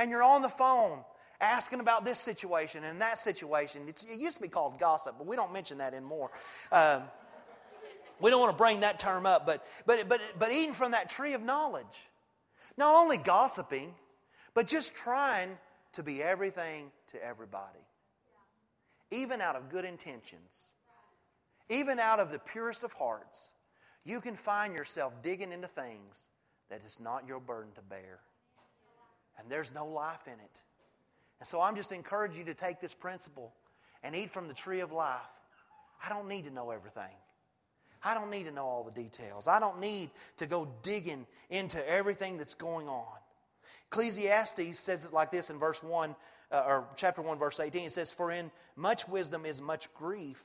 And 0.00 0.10
you're 0.10 0.24
on 0.24 0.42
the 0.42 0.48
phone 0.48 1.04
asking 1.40 1.78
about 1.78 2.04
this 2.04 2.18
situation 2.18 2.82
and 2.82 3.00
that 3.00 3.18
situation. 3.18 3.82
It's, 3.86 4.02
it 4.02 4.18
used 4.18 4.36
to 4.38 4.42
be 4.42 4.48
called 4.48 4.80
gossip, 4.80 5.14
but 5.18 5.26
we 5.26 5.36
don't 5.36 5.52
mention 5.52 5.78
that 5.78 5.94
anymore. 5.94 6.30
Um, 6.72 7.02
we 8.20 8.30
don't 8.30 8.40
want 8.40 8.52
to 8.52 8.56
bring 8.58 8.80
that 8.80 8.98
term 8.98 9.26
up, 9.26 9.46
but, 9.46 9.64
but, 9.86 10.08
but, 10.08 10.20
but 10.38 10.52
eating 10.52 10.74
from 10.74 10.92
that 10.92 11.08
tree 11.08 11.34
of 11.34 11.42
knowledge. 11.42 12.08
Not 12.76 12.94
only 12.94 13.16
gossiping, 13.16 13.94
but 14.54 14.66
just 14.66 14.96
trying 14.96 15.56
to 15.92 16.02
be 16.02 16.22
everything 16.22 16.90
to 17.12 17.24
everybody. 17.24 17.78
Even 19.10 19.40
out 19.40 19.56
of 19.56 19.70
good 19.70 19.84
intentions, 19.84 20.72
even 21.70 21.98
out 21.98 22.20
of 22.20 22.30
the 22.30 22.38
purest 22.38 22.84
of 22.84 22.92
hearts, 22.92 23.50
you 24.04 24.20
can 24.20 24.36
find 24.36 24.74
yourself 24.74 25.12
digging 25.22 25.52
into 25.52 25.68
things 25.68 26.28
that 26.70 26.82
is 26.84 27.00
not 27.00 27.26
your 27.26 27.40
burden 27.40 27.72
to 27.74 27.82
bear. 27.82 28.20
And 29.38 29.50
there's 29.50 29.72
no 29.74 29.86
life 29.86 30.26
in 30.26 30.34
it. 30.34 30.62
And 31.40 31.46
so 31.46 31.60
I'm 31.60 31.76
just 31.76 31.92
encouraging 31.92 32.40
you 32.40 32.44
to 32.46 32.54
take 32.54 32.80
this 32.80 32.94
principle 32.94 33.52
and 34.02 34.14
eat 34.14 34.30
from 34.30 34.48
the 34.48 34.54
tree 34.54 34.80
of 34.80 34.92
life. 34.92 35.20
I 36.04 36.08
don't 36.08 36.28
need 36.28 36.44
to 36.44 36.50
know 36.50 36.70
everything. 36.70 37.14
I 38.04 38.14
don't 38.14 38.30
need 38.30 38.44
to 38.46 38.52
know 38.52 38.64
all 38.64 38.84
the 38.84 38.90
details. 38.90 39.48
I 39.48 39.58
don't 39.58 39.80
need 39.80 40.10
to 40.36 40.46
go 40.46 40.68
digging 40.82 41.26
into 41.50 41.86
everything 41.88 42.38
that's 42.38 42.54
going 42.54 42.88
on. 42.88 43.06
Ecclesiastes 43.90 44.78
says 44.78 45.04
it 45.04 45.12
like 45.12 45.30
this 45.30 45.50
in 45.50 45.58
verse 45.58 45.82
1, 45.82 46.14
uh, 46.52 46.64
or 46.66 46.88
chapter 46.96 47.22
1, 47.22 47.38
verse 47.38 47.58
18. 47.58 47.86
It 47.86 47.92
says, 47.92 48.12
For 48.12 48.30
in 48.30 48.50
much 48.76 49.08
wisdom 49.08 49.46
is 49.46 49.60
much 49.60 49.92
grief, 49.94 50.42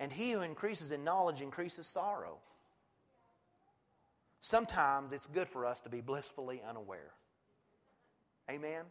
and 0.00 0.10
he 0.10 0.32
who 0.32 0.40
increases 0.40 0.90
in 0.90 1.04
knowledge 1.04 1.40
increases 1.40 1.86
sorrow. 1.86 2.38
Sometimes 4.40 5.12
it's 5.12 5.26
good 5.26 5.48
for 5.48 5.66
us 5.66 5.80
to 5.82 5.88
be 5.88 6.00
blissfully 6.00 6.62
unaware. 6.68 7.12
Amen? 8.50 8.84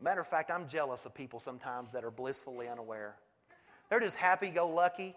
Matter 0.00 0.20
of 0.20 0.26
fact, 0.26 0.50
I'm 0.50 0.68
jealous 0.68 1.06
of 1.06 1.14
people 1.14 1.40
sometimes 1.40 1.92
that 1.92 2.04
are 2.04 2.10
blissfully 2.10 2.68
unaware. 2.68 3.16
They're 3.88 4.00
just 4.00 4.16
happy 4.16 4.50
go 4.50 4.68
lucky. 4.68 5.14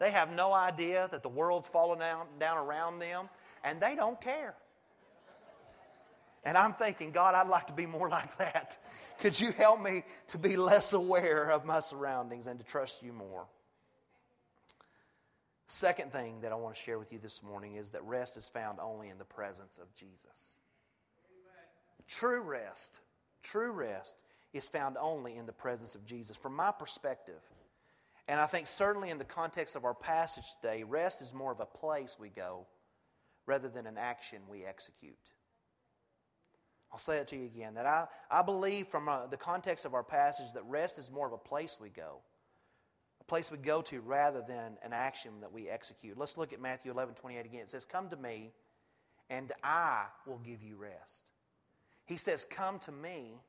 They 0.00 0.10
have 0.10 0.32
no 0.32 0.52
idea 0.52 1.08
that 1.12 1.22
the 1.22 1.28
world's 1.28 1.68
falling 1.68 2.00
down, 2.00 2.26
down 2.40 2.56
around 2.56 2.98
them, 2.98 3.28
and 3.62 3.80
they 3.80 3.94
don't 3.94 4.20
care. 4.20 4.54
And 6.42 6.56
I'm 6.56 6.72
thinking, 6.72 7.12
God, 7.12 7.34
I'd 7.34 7.48
like 7.48 7.66
to 7.66 7.74
be 7.74 7.84
more 7.84 8.08
like 8.08 8.36
that. 8.38 8.78
Could 9.18 9.38
you 9.38 9.52
help 9.52 9.80
me 9.80 10.02
to 10.28 10.38
be 10.38 10.56
less 10.56 10.94
aware 10.94 11.50
of 11.50 11.66
my 11.66 11.80
surroundings 11.80 12.46
and 12.46 12.58
to 12.58 12.64
trust 12.64 13.02
you 13.02 13.12
more? 13.12 13.46
Second 15.68 16.12
thing 16.12 16.40
that 16.40 16.50
I 16.50 16.56
want 16.56 16.74
to 16.74 16.80
share 16.80 16.98
with 16.98 17.12
you 17.12 17.18
this 17.18 17.42
morning 17.42 17.76
is 17.76 17.90
that 17.90 18.02
rest 18.02 18.38
is 18.38 18.48
found 18.48 18.80
only 18.80 19.10
in 19.10 19.18
the 19.18 19.24
presence 19.24 19.78
of 19.78 19.94
Jesus. 19.94 20.56
True 22.08 22.40
rest, 22.40 23.00
true 23.42 23.70
rest 23.70 24.22
is 24.52 24.66
found 24.66 24.96
only 24.98 25.36
in 25.36 25.46
the 25.46 25.52
presence 25.52 25.94
of 25.94 26.04
Jesus. 26.06 26.36
From 26.36 26.56
my 26.56 26.72
perspective, 26.72 27.40
and 28.30 28.38
I 28.38 28.46
think, 28.46 28.68
certainly 28.68 29.10
in 29.10 29.18
the 29.18 29.24
context 29.24 29.74
of 29.74 29.84
our 29.84 29.92
passage 29.92 30.44
today, 30.62 30.84
rest 30.84 31.20
is 31.20 31.34
more 31.34 31.50
of 31.50 31.58
a 31.58 31.66
place 31.66 32.16
we 32.16 32.28
go 32.28 32.64
rather 33.44 33.68
than 33.68 33.88
an 33.88 33.98
action 33.98 34.38
we 34.48 34.64
execute. 34.64 35.18
I'll 36.92 37.00
say 37.00 37.16
it 37.16 37.26
to 37.28 37.36
you 37.36 37.46
again 37.46 37.74
that 37.74 37.86
I, 37.86 38.06
I 38.30 38.42
believe 38.42 38.86
from 38.86 39.08
uh, 39.08 39.26
the 39.26 39.36
context 39.36 39.84
of 39.84 39.94
our 39.94 40.04
passage 40.04 40.52
that 40.52 40.62
rest 40.66 40.96
is 40.96 41.10
more 41.10 41.26
of 41.26 41.32
a 41.32 41.38
place 41.38 41.78
we 41.80 41.88
go, 41.88 42.20
a 43.20 43.24
place 43.24 43.50
we 43.50 43.58
go 43.58 43.82
to 43.82 44.00
rather 44.00 44.44
than 44.46 44.78
an 44.84 44.92
action 44.92 45.32
that 45.40 45.50
we 45.50 45.68
execute. 45.68 46.16
Let's 46.16 46.38
look 46.38 46.52
at 46.52 46.60
Matthew 46.60 46.92
11 46.92 47.16
28 47.16 47.44
again. 47.44 47.62
It 47.62 47.70
says, 47.70 47.84
Come 47.84 48.08
to 48.10 48.16
me, 48.16 48.52
and 49.28 49.50
I 49.64 50.04
will 50.24 50.38
give 50.38 50.62
you 50.62 50.76
rest. 50.76 51.32
He 52.04 52.16
says, 52.16 52.44
Come 52.44 52.78
to 52.78 52.92
me, 52.92 53.42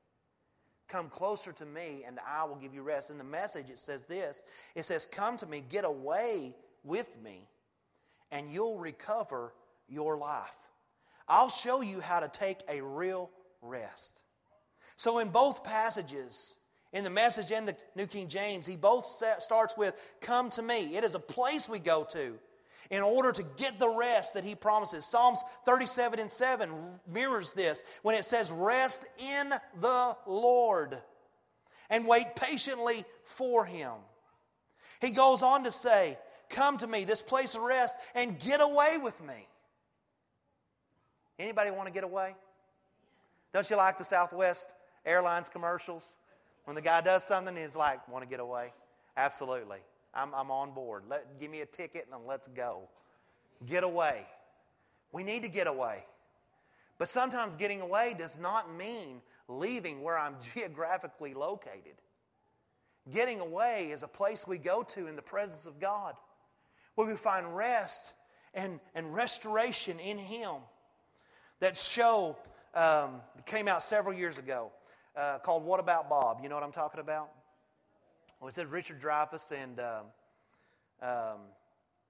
Come 0.91 1.07
closer 1.07 1.53
to 1.53 1.65
me, 1.65 2.03
and 2.05 2.19
I 2.27 2.43
will 2.43 2.57
give 2.57 2.73
you 2.73 2.81
rest. 2.81 3.11
In 3.11 3.17
the 3.17 3.23
message, 3.23 3.69
it 3.69 3.79
says 3.79 4.03
this 4.03 4.43
it 4.75 4.83
says, 4.83 5.05
Come 5.05 5.37
to 5.37 5.45
me, 5.45 5.63
get 5.69 5.85
away 5.85 6.53
with 6.83 7.09
me, 7.23 7.47
and 8.29 8.51
you'll 8.51 8.77
recover 8.77 9.53
your 9.87 10.17
life. 10.17 10.51
I'll 11.29 11.49
show 11.49 11.79
you 11.79 12.01
how 12.01 12.19
to 12.19 12.27
take 12.27 12.59
a 12.67 12.81
real 12.81 13.29
rest. 13.61 14.23
So, 14.97 15.19
in 15.19 15.29
both 15.29 15.63
passages, 15.63 16.57
in 16.91 17.05
the 17.05 17.09
message 17.09 17.53
and 17.53 17.65
the 17.65 17.75
New 17.95 18.05
King 18.05 18.27
James, 18.27 18.65
he 18.65 18.75
both 18.75 19.05
starts 19.05 19.77
with, 19.77 19.95
Come 20.19 20.49
to 20.49 20.61
me. 20.61 20.97
It 20.97 21.05
is 21.05 21.15
a 21.15 21.19
place 21.19 21.69
we 21.69 21.79
go 21.79 22.03
to 22.11 22.37
in 22.89 23.01
order 23.01 23.31
to 23.31 23.43
get 23.57 23.79
the 23.79 23.89
rest 23.89 24.33
that 24.33 24.43
he 24.43 24.55
promises. 24.55 25.05
Psalms 25.05 25.43
37 25.65 26.19
and 26.19 26.31
7 26.31 26.69
mirrors 27.07 27.53
this 27.53 27.83
when 28.01 28.15
it 28.15 28.25
says, 28.25 28.51
Rest 28.51 29.05
in 29.19 29.53
the 29.79 30.17
Lord 30.25 30.97
and 31.89 32.07
wait 32.07 32.35
patiently 32.35 33.05
for 33.25 33.65
him. 33.65 33.91
He 35.01 35.11
goes 35.11 35.41
on 35.43 35.63
to 35.65 35.71
say, 35.71 36.17
Come 36.49 36.77
to 36.79 36.87
me, 36.87 37.05
this 37.05 37.21
place 37.21 37.55
of 37.55 37.61
rest, 37.61 37.97
and 38.13 38.37
get 38.39 38.59
away 38.59 38.97
with 39.01 39.21
me. 39.23 39.47
Anybody 41.39 41.71
want 41.71 41.87
to 41.87 41.93
get 41.93 42.03
away? 42.03 42.35
Don't 43.53 43.69
you 43.69 43.77
like 43.77 43.97
the 43.97 44.03
Southwest 44.03 44.75
Airlines 45.05 45.49
commercials? 45.49 46.17
When 46.65 46.75
the 46.75 46.81
guy 46.81 47.01
does 47.01 47.23
something, 47.23 47.55
he's 47.55 47.75
like, 47.75 48.05
Want 48.07 48.23
to 48.23 48.29
get 48.29 48.39
away? 48.39 48.73
Absolutely. 49.17 49.79
I'm, 50.13 50.33
I'm 50.33 50.51
on 50.51 50.73
board. 50.73 51.03
Let, 51.09 51.39
give 51.39 51.51
me 51.51 51.61
a 51.61 51.65
ticket 51.65 52.07
and 52.11 52.25
let's 52.25 52.47
go. 52.47 52.89
Get 53.65 53.83
away. 53.83 54.25
We 55.11 55.23
need 55.23 55.43
to 55.43 55.49
get 55.49 55.67
away. 55.67 56.05
But 56.97 57.09
sometimes 57.09 57.55
getting 57.55 57.81
away 57.81 58.15
does 58.17 58.37
not 58.37 58.73
mean 58.75 59.21
leaving 59.47 60.01
where 60.01 60.17
I'm 60.17 60.35
geographically 60.55 61.33
located. 61.33 61.95
Getting 63.11 63.39
away 63.39 63.89
is 63.91 64.03
a 64.03 64.07
place 64.07 64.47
we 64.47 64.57
go 64.57 64.83
to 64.83 65.07
in 65.07 65.15
the 65.15 65.21
presence 65.21 65.65
of 65.65 65.79
God 65.79 66.15
where 66.95 67.07
we 67.07 67.15
find 67.15 67.55
rest 67.55 68.13
and, 68.53 68.79
and 68.95 69.13
restoration 69.13 69.99
in 69.99 70.17
Him. 70.17 70.55
That 71.59 71.77
show 71.77 72.37
um, 72.75 73.21
came 73.45 73.67
out 73.67 73.83
several 73.83 74.13
years 74.13 74.37
ago 74.37 74.71
uh, 75.15 75.39
called 75.39 75.63
What 75.63 75.79
About 75.79 76.09
Bob? 76.09 76.39
You 76.43 76.49
know 76.49 76.55
what 76.55 76.63
I'm 76.63 76.71
talking 76.71 76.99
about? 76.99 77.31
Well, 78.41 78.47
it 78.47 78.55
said 78.55 78.71
Richard 78.71 78.99
Dreyfuss 78.99 79.51
and, 79.51 79.79
um, 79.79 80.05
um, 81.03 81.41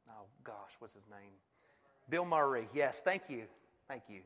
oh 0.10 0.26
gosh, 0.46 0.78
what's 0.80 0.94
his 0.94 1.06
name? 1.10 1.34
Bill 2.10 2.24
Murray. 2.24 2.70
Yes, 2.74 3.02
thank 3.02 3.30
you. 3.30 3.44
Thank 3.90 4.04
you. 4.08 4.22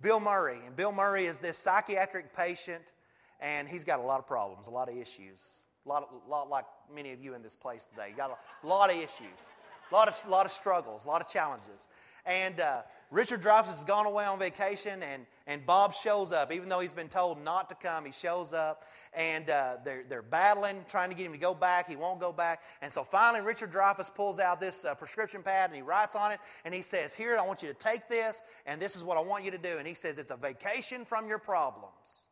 Bill 0.00 0.20
Murray. 0.20 0.60
And 0.64 0.76
Bill 0.76 0.92
Murray 0.92 1.26
is 1.26 1.38
this 1.38 1.58
psychiatric 1.58 2.36
patient, 2.36 2.92
and 3.40 3.68
he's 3.68 3.82
got 3.82 3.98
a 3.98 4.02
lot 4.04 4.20
of 4.20 4.26
problems, 4.26 4.68
a 4.68 4.70
lot 4.70 4.88
of 4.88 4.96
issues. 4.96 5.50
A 5.84 5.88
lot, 5.88 6.08
a 6.12 6.30
lot 6.30 6.48
like 6.48 6.64
many 6.94 7.10
of 7.10 7.20
you 7.20 7.34
in 7.34 7.42
this 7.42 7.56
place 7.56 7.86
today. 7.86 8.10
You 8.10 8.16
got 8.16 8.38
a 8.62 8.66
lot 8.66 8.90
of 8.90 8.96
issues, 8.96 9.50
a 9.90 9.94
lot 9.94 10.06
of, 10.06 10.28
lot 10.28 10.46
of 10.46 10.52
struggles, 10.52 11.06
a 11.06 11.08
lot 11.08 11.20
of 11.20 11.26
challenges. 11.26 11.88
And 12.24 12.60
uh, 12.60 12.82
Richard 13.12 13.42
Dreyfuss 13.42 13.66
has 13.66 13.84
gone 13.84 14.06
away 14.06 14.24
on 14.24 14.38
vacation, 14.38 15.02
and, 15.02 15.26
and 15.46 15.66
Bob 15.66 15.92
shows 15.92 16.32
up. 16.32 16.50
Even 16.50 16.70
though 16.70 16.80
he's 16.80 16.94
been 16.94 17.10
told 17.10 17.44
not 17.44 17.68
to 17.68 17.74
come, 17.74 18.06
he 18.06 18.10
shows 18.10 18.54
up, 18.54 18.86
and 19.12 19.50
uh, 19.50 19.76
they're, 19.84 20.02
they're 20.08 20.22
battling, 20.22 20.82
trying 20.88 21.10
to 21.10 21.14
get 21.14 21.26
him 21.26 21.32
to 21.32 21.38
go 21.38 21.52
back. 21.52 21.90
He 21.90 21.94
won't 21.94 22.20
go 22.20 22.32
back. 22.32 22.62
And 22.80 22.90
so 22.90 23.04
finally, 23.04 23.44
Richard 23.44 23.70
Dreyfuss 23.70 24.14
pulls 24.14 24.40
out 24.40 24.60
this 24.60 24.86
uh, 24.86 24.94
prescription 24.94 25.42
pad, 25.42 25.68
and 25.68 25.76
he 25.76 25.82
writes 25.82 26.16
on 26.16 26.32
it, 26.32 26.40
and 26.64 26.72
he 26.72 26.80
says, 26.80 27.12
Here, 27.12 27.36
I 27.36 27.46
want 27.46 27.62
you 27.62 27.68
to 27.68 27.74
take 27.74 28.08
this, 28.08 28.40
and 28.64 28.80
this 28.80 28.96
is 28.96 29.04
what 29.04 29.18
I 29.18 29.20
want 29.20 29.44
you 29.44 29.50
to 29.50 29.58
do. 29.58 29.76
And 29.76 29.86
he 29.86 29.92
says, 29.92 30.16
It's 30.16 30.30
a 30.30 30.36
vacation 30.36 31.04
from 31.04 31.28
your 31.28 31.38
problems. 31.38 32.24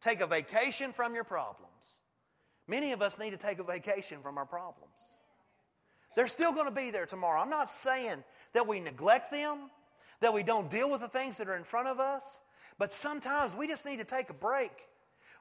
Take 0.00 0.20
a 0.20 0.26
vacation 0.28 0.92
from 0.92 1.16
your 1.16 1.24
problems. 1.24 1.66
Many 2.68 2.92
of 2.92 3.02
us 3.02 3.18
need 3.18 3.30
to 3.30 3.36
take 3.36 3.58
a 3.58 3.64
vacation 3.64 4.20
from 4.22 4.38
our 4.38 4.46
problems. 4.46 5.18
They're 6.14 6.28
still 6.28 6.52
going 6.52 6.66
to 6.66 6.72
be 6.72 6.92
there 6.92 7.06
tomorrow. 7.06 7.40
I'm 7.40 7.50
not 7.50 7.68
saying 7.68 8.22
that 8.52 8.68
we 8.68 8.78
neglect 8.78 9.32
them, 9.32 9.70
that 10.20 10.32
we 10.32 10.42
don't 10.42 10.70
deal 10.70 10.90
with 10.90 11.00
the 11.00 11.08
things 11.08 11.38
that 11.38 11.48
are 11.48 11.56
in 11.56 11.64
front 11.64 11.88
of 11.88 11.98
us, 11.98 12.40
but 12.78 12.92
sometimes 12.92 13.54
we 13.54 13.66
just 13.66 13.84
need 13.86 13.98
to 13.98 14.04
take 14.04 14.30
a 14.30 14.34
break. 14.34 14.72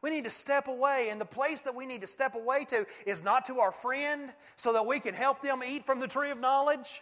We 0.01 0.09
need 0.09 0.23
to 0.23 0.29
step 0.29 0.67
away, 0.67 1.09
and 1.11 1.19
the 1.19 1.25
place 1.25 1.61
that 1.61 1.75
we 1.75 1.85
need 1.85 2.01
to 2.01 2.07
step 2.07 2.35
away 2.35 2.65
to 2.65 2.85
is 3.05 3.23
not 3.23 3.45
to 3.45 3.59
our 3.59 3.71
friend 3.71 4.33
so 4.55 4.73
that 4.73 4.85
we 4.85 4.99
can 4.99 5.13
help 5.13 5.41
them 5.41 5.61
eat 5.65 5.85
from 5.85 5.99
the 5.99 6.07
tree 6.07 6.31
of 6.31 6.39
knowledge. 6.39 7.01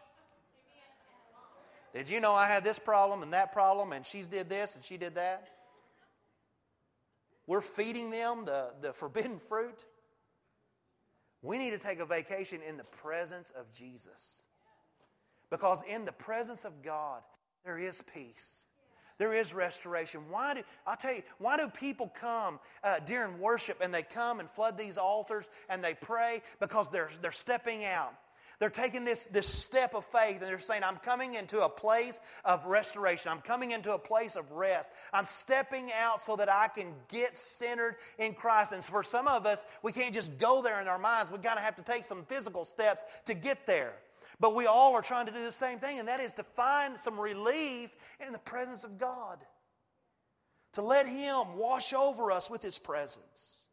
Did 1.93 2.09
you 2.09 2.19
know 2.19 2.33
I 2.33 2.47
had 2.47 2.63
this 2.63 2.79
problem 2.79 3.21
and 3.21 3.33
that 3.33 3.53
problem, 3.53 3.93
and 3.93 4.05
she 4.05 4.23
did 4.23 4.49
this 4.49 4.75
and 4.75 4.83
she 4.83 4.97
did 4.97 5.15
that? 5.15 5.47
We're 7.45 7.61
feeding 7.61 8.09
them 8.09 8.45
the, 8.45 8.71
the 8.81 8.93
forbidden 8.93 9.39
fruit. 9.47 9.85
We 11.41 11.57
need 11.57 11.71
to 11.71 11.77
take 11.77 11.99
a 11.99 12.05
vacation 12.05 12.59
in 12.67 12.77
the 12.77 12.83
presence 12.83 13.51
of 13.51 13.71
Jesus. 13.71 14.41
Because 15.49 15.81
in 15.83 16.03
the 16.03 16.11
presence 16.11 16.65
of 16.65 16.81
God, 16.81 17.21
there 17.67 17.77
is 17.77 18.01
peace. 18.13 18.63
There 19.17 19.33
is 19.33 19.53
restoration. 19.53 20.21
Why 20.29 20.53
do 20.53 20.61
I'll 20.85 20.95
tell 20.95 21.13
you? 21.13 21.23
Why 21.37 21.57
do 21.57 21.67
people 21.67 22.07
come 22.17 22.59
uh, 22.81 22.99
during 22.99 23.39
worship 23.39 23.81
and 23.81 23.93
they 23.93 24.03
come 24.03 24.39
and 24.39 24.49
flood 24.49 24.77
these 24.77 24.97
altars 24.97 25.49
and 25.69 25.83
they 25.83 25.93
pray 25.93 26.41
because 26.61 26.89
they're 26.89 27.09
they're 27.21 27.31
stepping 27.33 27.83
out. 27.83 28.13
They're 28.59 28.69
taking 28.69 29.05
this, 29.05 29.25
this 29.25 29.47
step 29.47 29.93
of 29.93 30.03
faith 30.05 30.37
and 30.37 30.47
they're 30.47 30.57
saying, 30.57 30.83
I'm 30.83 30.97
coming 30.97 31.35
into 31.35 31.63
a 31.63 31.69
place 31.69 32.19
of 32.43 32.65
restoration. 32.65 33.31
I'm 33.31 33.41
coming 33.41 33.69
into 33.69 33.93
a 33.93 33.99
place 33.99 34.35
of 34.35 34.51
rest. 34.51 34.89
I'm 35.13 35.25
stepping 35.25 35.91
out 35.91 36.21
so 36.21 36.35
that 36.37 36.49
I 36.49 36.67
can 36.67 36.93
get 37.07 37.37
centered 37.37 37.97
in 38.17 38.33
Christ. 38.33 38.71
And 38.71 38.83
for 38.83 39.03
some 39.03 39.27
of 39.27 39.45
us, 39.45 39.63
we 39.83 39.91
can't 39.91 40.11
just 40.11 40.39
go 40.39 40.63
there 40.63 40.81
in 40.81 40.87
our 40.87 40.97
minds. 40.97 41.29
We 41.29 41.37
of 41.37 41.59
have 41.59 41.75
to 41.75 41.83
take 41.83 42.03
some 42.03 42.25
physical 42.25 42.65
steps 42.65 43.03
to 43.25 43.35
get 43.35 43.67
there. 43.67 43.93
But 44.39 44.55
we 44.55 44.67
all 44.67 44.93
are 44.93 45.01
trying 45.01 45.25
to 45.25 45.31
do 45.31 45.43
the 45.43 45.51
same 45.51 45.79
thing, 45.79 45.99
and 45.99 46.07
that 46.07 46.19
is 46.19 46.35
to 46.35 46.43
find 46.43 46.97
some 46.97 47.19
relief 47.19 47.89
in 48.25 48.33
the 48.33 48.39
presence 48.39 48.83
of 48.83 48.97
God. 48.99 49.39
To 50.73 50.81
let 50.83 51.07
Him 51.07 51.57
wash 51.57 51.91
over 51.93 52.31
us 52.31 52.49
with 52.49 52.61
His 52.61 52.77
presence. 52.77 53.63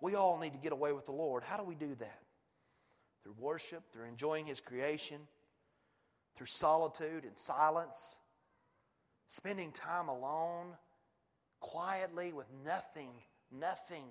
We 0.00 0.14
all 0.14 0.38
need 0.38 0.54
to 0.54 0.58
get 0.58 0.72
away 0.72 0.92
with 0.92 1.04
the 1.04 1.12
Lord. 1.12 1.42
How 1.42 1.58
do 1.58 1.64
we 1.64 1.74
do 1.74 1.94
that? 1.96 2.22
Through 3.22 3.34
worship, 3.38 3.82
through 3.92 4.06
enjoying 4.06 4.46
His 4.46 4.60
creation, 4.60 5.20
through 6.36 6.46
solitude 6.46 7.24
and 7.24 7.36
silence, 7.36 8.16
spending 9.26 9.70
time 9.72 10.08
alone, 10.08 10.68
quietly 11.60 12.32
with 12.32 12.46
nothing, 12.64 13.10
nothing, 13.52 14.04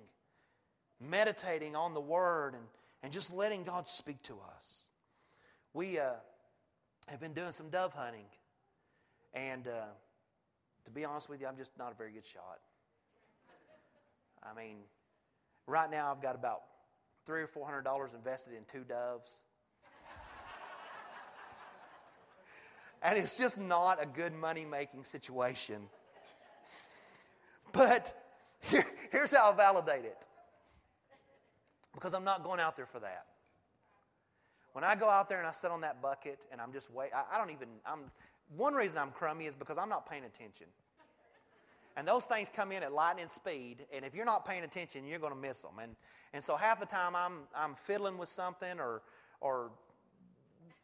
meditating 1.00 1.74
on 1.74 1.94
the 1.94 2.00
Word 2.00 2.54
and, 2.54 2.64
and 3.02 3.12
just 3.12 3.34
letting 3.34 3.64
God 3.64 3.88
speak 3.88 4.22
to 4.24 4.38
us 4.54 4.87
we 5.74 5.98
uh, 5.98 6.12
have 7.08 7.20
been 7.20 7.34
doing 7.34 7.52
some 7.52 7.70
dove 7.70 7.92
hunting. 7.92 8.24
And 9.34 9.66
uh, 9.66 9.86
to 10.84 10.90
be 10.90 11.04
honest 11.04 11.28
with 11.28 11.40
you, 11.40 11.46
I'm 11.46 11.56
just 11.56 11.76
not 11.78 11.92
a 11.92 11.94
very 11.94 12.12
good 12.12 12.24
shot. 12.24 12.58
I 14.42 14.58
mean, 14.58 14.76
right 15.66 15.90
now 15.90 16.10
I've 16.10 16.22
got 16.22 16.34
about 16.34 16.62
three 17.26 17.42
or 17.42 17.46
four 17.46 17.66
hundred 17.66 17.82
dollars 17.82 18.10
invested 18.14 18.54
in 18.54 18.64
two 18.72 18.84
doves. 18.84 19.42
and 23.02 23.18
it's 23.18 23.36
just 23.36 23.60
not 23.60 24.02
a 24.02 24.06
good 24.06 24.32
money 24.32 24.64
making 24.64 25.04
situation. 25.04 25.82
But 27.72 28.14
here, 28.60 28.86
here's 29.12 29.32
how 29.32 29.52
I 29.52 29.56
validate 29.56 30.04
it 30.04 30.26
because 31.94 32.14
I'm 32.14 32.24
not 32.24 32.44
going 32.44 32.60
out 32.60 32.76
there 32.76 32.86
for 32.86 33.00
that. 33.00 33.26
When 34.78 34.84
I 34.84 34.94
go 34.94 35.08
out 35.08 35.28
there 35.28 35.38
and 35.38 35.46
I 35.48 35.50
sit 35.50 35.72
on 35.72 35.80
that 35.80 36.00
bucket 36.00 36.46
and 36.52 36.60
I'm 36.60 36.72
just 36.72 36.88
wait, 36.92 37.10
I, 37.12 37.24
I 37.32 37.36
don't 37.36 37.50
even. 37.50 37.66
I'm 37.84 38.12
one 38.56 38.74
reason 38.74 39.00
I'm 39.00 39.10
crummy 39.10 39.46
is 39.46 39.56
because 39.56 39.76
I'm 39.76 39.88
not 39.88 40.08
paying 40.08 40.22
attention. 40.22 40.68
And 41.96 42.06
those 42.06 42.26
things 42.26 42.48
come 42.48 42.70
in 42.70 42.84
at 42.84 42.92
lightning 42.92 43.26
speed, 43.26 43.86
and 43.92 44.04
if 44.04 44.14
you're 44.14 44.24
not 44.24 44.46
paying 44.46 44.62
attention, 44.62 45.04
you're 45.04 45.18
going 45.18 45.32
to 45.32 45.38
miss 45.38 45.62
them. 45.62 45.80
And, 45.82 45.96
and 46.32 46.44
so 46.44 46.54
half 46.54 46.78
the 46.78 46.86
time 46.86 47.16
I'm, 47.16 47.40
I'm 47.56 47.74
fiddling 47.74 48.18
with 48.18 48.28
something 48.28 48.78
or, 48.78 49.02
or 49.40 49.72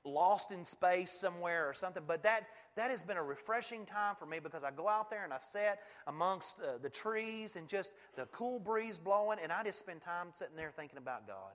lost 0.05 0.51
in 0.51 0.65
space 0.65 1.13
somewhere 1.13 1.65
or 1.69 1.73
something. 1.73 2.03
But 2.05 2.25
that, 2.25 2.49
that 2.75 2.91
has 2.91 3.01
been 3.01 3.17
a 3.17 3.23
refreshing 3.23 3.87
time 3.87 4.17
for 4.19 4.27
me 4.27 4.41
because 4.41 4.65
I 4.65 4.73
go 4.73 4.89
out 4.89 5.09
there 5.09 5.23
and 5.23 5.33
I 5.33 5.39
sit 5.39 5.79
amongst 6.09 6.59
uh, 6.59 6.79
the 6.83 6.91
trees 6.91 7.55
and 7.55 7.69
just 7.69 7.93
the 8.17 8.27
cool 8.33 8.59
breeze 8.59 8.99
blowing, 8.99 9.39
and 9.41 9.53
I 9.53 9.63
just 9.63 9.79
spend 9.79 10.01
time 10.01 10.31
sitting 10.33 10.57
there 10.57 10.73
thinking 10.77 10.99
about 10.99 11.29
God. 11.29 11.53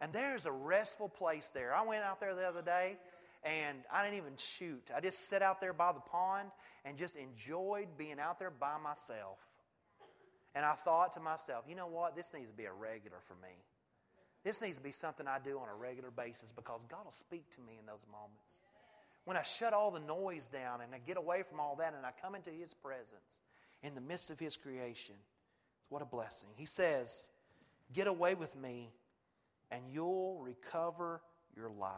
And 0.00 0.12
there's 0.12 0.46
a 0.46 0.52
restful 0.52 1.08
place 1.08 1.50
there. 1.50 1.74
I 1.74 1.84
went 1.84 2.04
out 2.04 2.20
there 2.20 2.34
the 2.34 2.46
other 2.46 2.62
day 2.62 2.96
and 3.44 3.78
I 3.92 4.02
didn't 4.02 4.16
even 4.16 4.36
shoot. 4.36 4.90
I 4.94 5.00
just 5.00 5.28
sat 5.28 5.42
out 5.42 5.60
there 5.60 5.72
by 5.72 5.92
the 5.92 6.00
pond 6.00 6.50
and 6.84 6.96
just 6.96 7.16
enjoyed 7.16 7.88
being 7.96 8.18
out 8.20 8.38
there 8.38 8.50
by 8.50 8.78
myself. 8.78 9.38
And 10.54 10.64
I 10.64 10.74
thought 10.74 11.12
to 11.14 11.20
myself, 11.20 11.64
you 11.68 11.76
know 11.76 11.86
what? 11.86 12.16
This 12.16 12.32
needs 12.34 12.50
to 12.50 12.56
be 12.56 12.64
a 12.64 12.72
regular 12.72 13.18
for 13.26 13.34
me. 13.34 13.54
This 14.44 14.62
needs 14.62 14.76
to 14.78 14.82
be 14.82 14.92
something 14.92 15.26
I 15.26 15.38
do 15.38 15.58
on 15.58 15.68
a 15.68 15.74
regular 15.74 16.10
basis 16.10 16.52
because 16.54 16.84
God 16.84 17.04
will 17.04 17.12
speak 17.12 17.50
to 17.50 17.60
me 17.60 17.76
in 17.78 17.86
those 17.86 18.06
moments. 18.10 18.60
When 19.24 19.36
I 19.36 19.42
shut 19.42 19.74
all 19.74 19.90
the 19.90 20.00
noise 20.00 20.48
down 20.48 20.80
and 20.80 20.94
I 20.94 20.98
get 20.98 21.16
away 21.16 21.42
from 21.42 21.60
all 21.60 21.76
that 21.76 21.92
and 21.94 22.06
I 22.06 22.10
come 22.22 22.34
into 22.34 22.50
His 22.50 22.72
presence 22.72 23.40
in 23.82 23.94
the 23.94 24.00
midst 24.00 24.30
of 24.30 24.38
His 24.38 24.56
creation, 24.56 25.16
what 25.90 26.02
a 26.02 26.06
blessing. 26.06 26.48
He 26.56 26.66
says, 26.66 27.28
Get 27.92 28.06
away 28.06 28.34
with 28.34 28.54
me 28.56 28.90
and 29.70 29.82
you'll 29.92 30.38
recover 30.40 31.20
your 31.56 31.70
life. 31.70 31.92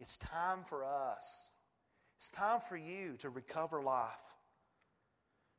It's 0.00 0.18
time 0.18 0.64
for 0.66 0.84
us. 0.84 1.52
It's 2.18 2.30
time 2.30 2.60
for 2.60 2.76
you 2.76 3.16
to 3.18 3.30
recover 3.30 3.82
life, 3.82 4.08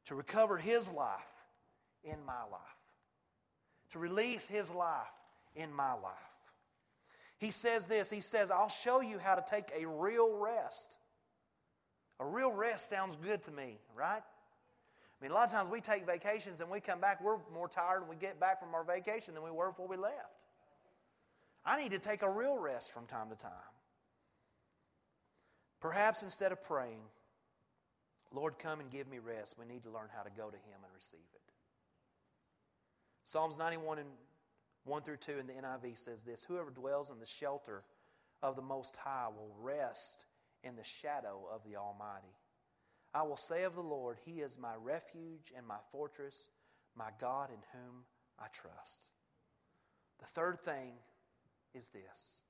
to 0.06 0.16
recover 0.16 0.58
His 0.58 0.90
life 0.92 1.26
in 2.04 2.18
my 2.26 2.44
life, 2.52 2.62
to 3.92 4.00
release 4.00 4.48
His 4.48 4.70
life 4.70 5.08
in 5.56 5.72
my 5.74 5.94
life. 5.94 6.14
He 7.38 7.52
says 7.52 7.86
this 7.86 8.10
He 8.10 8.22
says, 8.22 8.52
I'll 8.52 8.70
show 8.70 9.02
you 9.02 9.20
how 9.20 9.36
to 9.36 9.44
take 9.48 9.66
a 9.78 9.86
real 9.88 10.38
rest. 10.38 10.98
A 12.20 12.26
real 12.26 12.54
rest 12.54 12.90
sounds 12.90 13.18
good 13.18 13.44
to 13.44 13.52
me, 13.52 13.78
right? 13.96 14.24
I 14.24 15.24
mean, 15.24 15.32
a 15.32 15.34
lot 15.34 15.48
of 15.48 15.54
times 15.54 15.70
we 15.70 15.82
take 15.82 16.06
vacations 16.06 16.62
and 16.62 16.70
we 16.70 16.80
come 16.80 17.00
back, 17.00 17.22
we're 17.22 17.40
more 17.54 17.68
tired 17.68 18.02
when 18.02 18.10
we 18.10 18.16
get 18.16 18.40
back 18.40 18.60
from 18.60 18.74
our 18.74 18.84
vacation 18.84 19.34
than 19.34 19.44
we 19.44 19.52
were 19.52 19.70
before 19.70 19.88
we 19.88 19.98
left. 19.98 20.35
I 21.66 21.82
need 21.82 21.92
to 21.92 22.00
take 22.00 22.22
a 22.22 22.30
real 22.30 22.60
rest 22.60 22.92
from 22.94 23.08
time 23.08 23.30
to 23.30 23.36
time. 23.36 23.52
Perhaps 25.82 26.24
instead 26.24 26.52
of 26.52 26.64
praying, 26.64 27.02
Lord, 28.32 28.60
come 28.60 28.80
and 28.80 28.90
give 28.90 29.08
me 29.08 29.20
rest, 29.20 29.56
we 29.58 29.66
need 29.66 29.84
to 29.84 29.90
learn 29.90 30.10
how 30.16 30.24
to 30.24 30.30
go 30.30 30.50
to 30.50 30.58
Him 30.58 30.84
and 30.84 30.94
receive 30.94 31.20
it. 31.34 31.42
Psalms 33.26 33.58
91 33.58 34.00
and 34.00 34.10
1 34.84 35.02
through 35.02 35.18
2 35.18 35.40
in 35.40 35.48
the 35.48 35.54
NIV 35.54 35.98
says 35.98 36.24
this 36.24 36.44
Whoever 36.44 36.70
dwells 36.70 37.10
in 37.10 37.20
the 37.20 37.26
shelter 37.26 37.84
of 38.44 38.56
the 38.56 38.62
Most 38.62 38.96
High 38.96 39.28
will 39.28 39.56
rest 39.60 40.26
in 40.64 40.76
the 40.76 40.84
shadow 40.84 41.48
of 41.52 41.62
the 41.64 41.78
Almighty. 41.78 42.36
I 43.14 43.24
will 43.24 43.38
say 43.38 43.64
of 43.64 43.76
the 43.76 43.82
Lord, 43.82 44.18
He 44.26 44.42
is 44.42 44.60
my 44.60 44.74
refuge 44.82 45.54
and 45.56 45.66
my 45.66 45.78
fortress, 45.92 46.50
my 46.96 47.10
God 47.20 47.50
in 47.50 47.60
whom 47.72 48.04
I 48.40 48.48
trust. 48.54 49.10
The 50.20 50.28
third 50.28 50.60
thing 50.60 50.94
is 51.76 51.90
this 51.90 52.42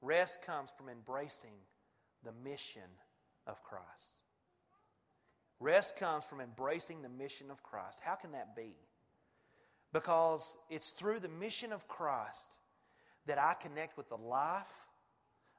rest 0.00 0.44
comes 0.44 0.70
from 0.76 0.88
embracing 0.88 1.54
the 2.24 2.32
mission 2.42 2.82
of 3.46 3.62
Christ. 3.62 4.22
Rest 5.60 5.96
comes 5.96 6.24
from 6.24 6.40
embracing 6.40 7.00
the 7.02 7.08
mission 7.08 7.50
of 7.50 7.62
Christ. 7.62 8.00
How 8.02 8.14
can 8.14 8.32
that 8.32 8.56
be? 8.56 8.74
Because 9.92 10.56
it's 10.68 10.90
through 10.90 11.20
the 11.20 11.28
mission 11.28 11.72
of 11.72 11.86
Christ 11.86 12.58
that 13.26 13.38
I 13.38 13.54
connect 13.54 13.96
with 13.96 14.08
the 14.08 14.16
life, 14.16 14.66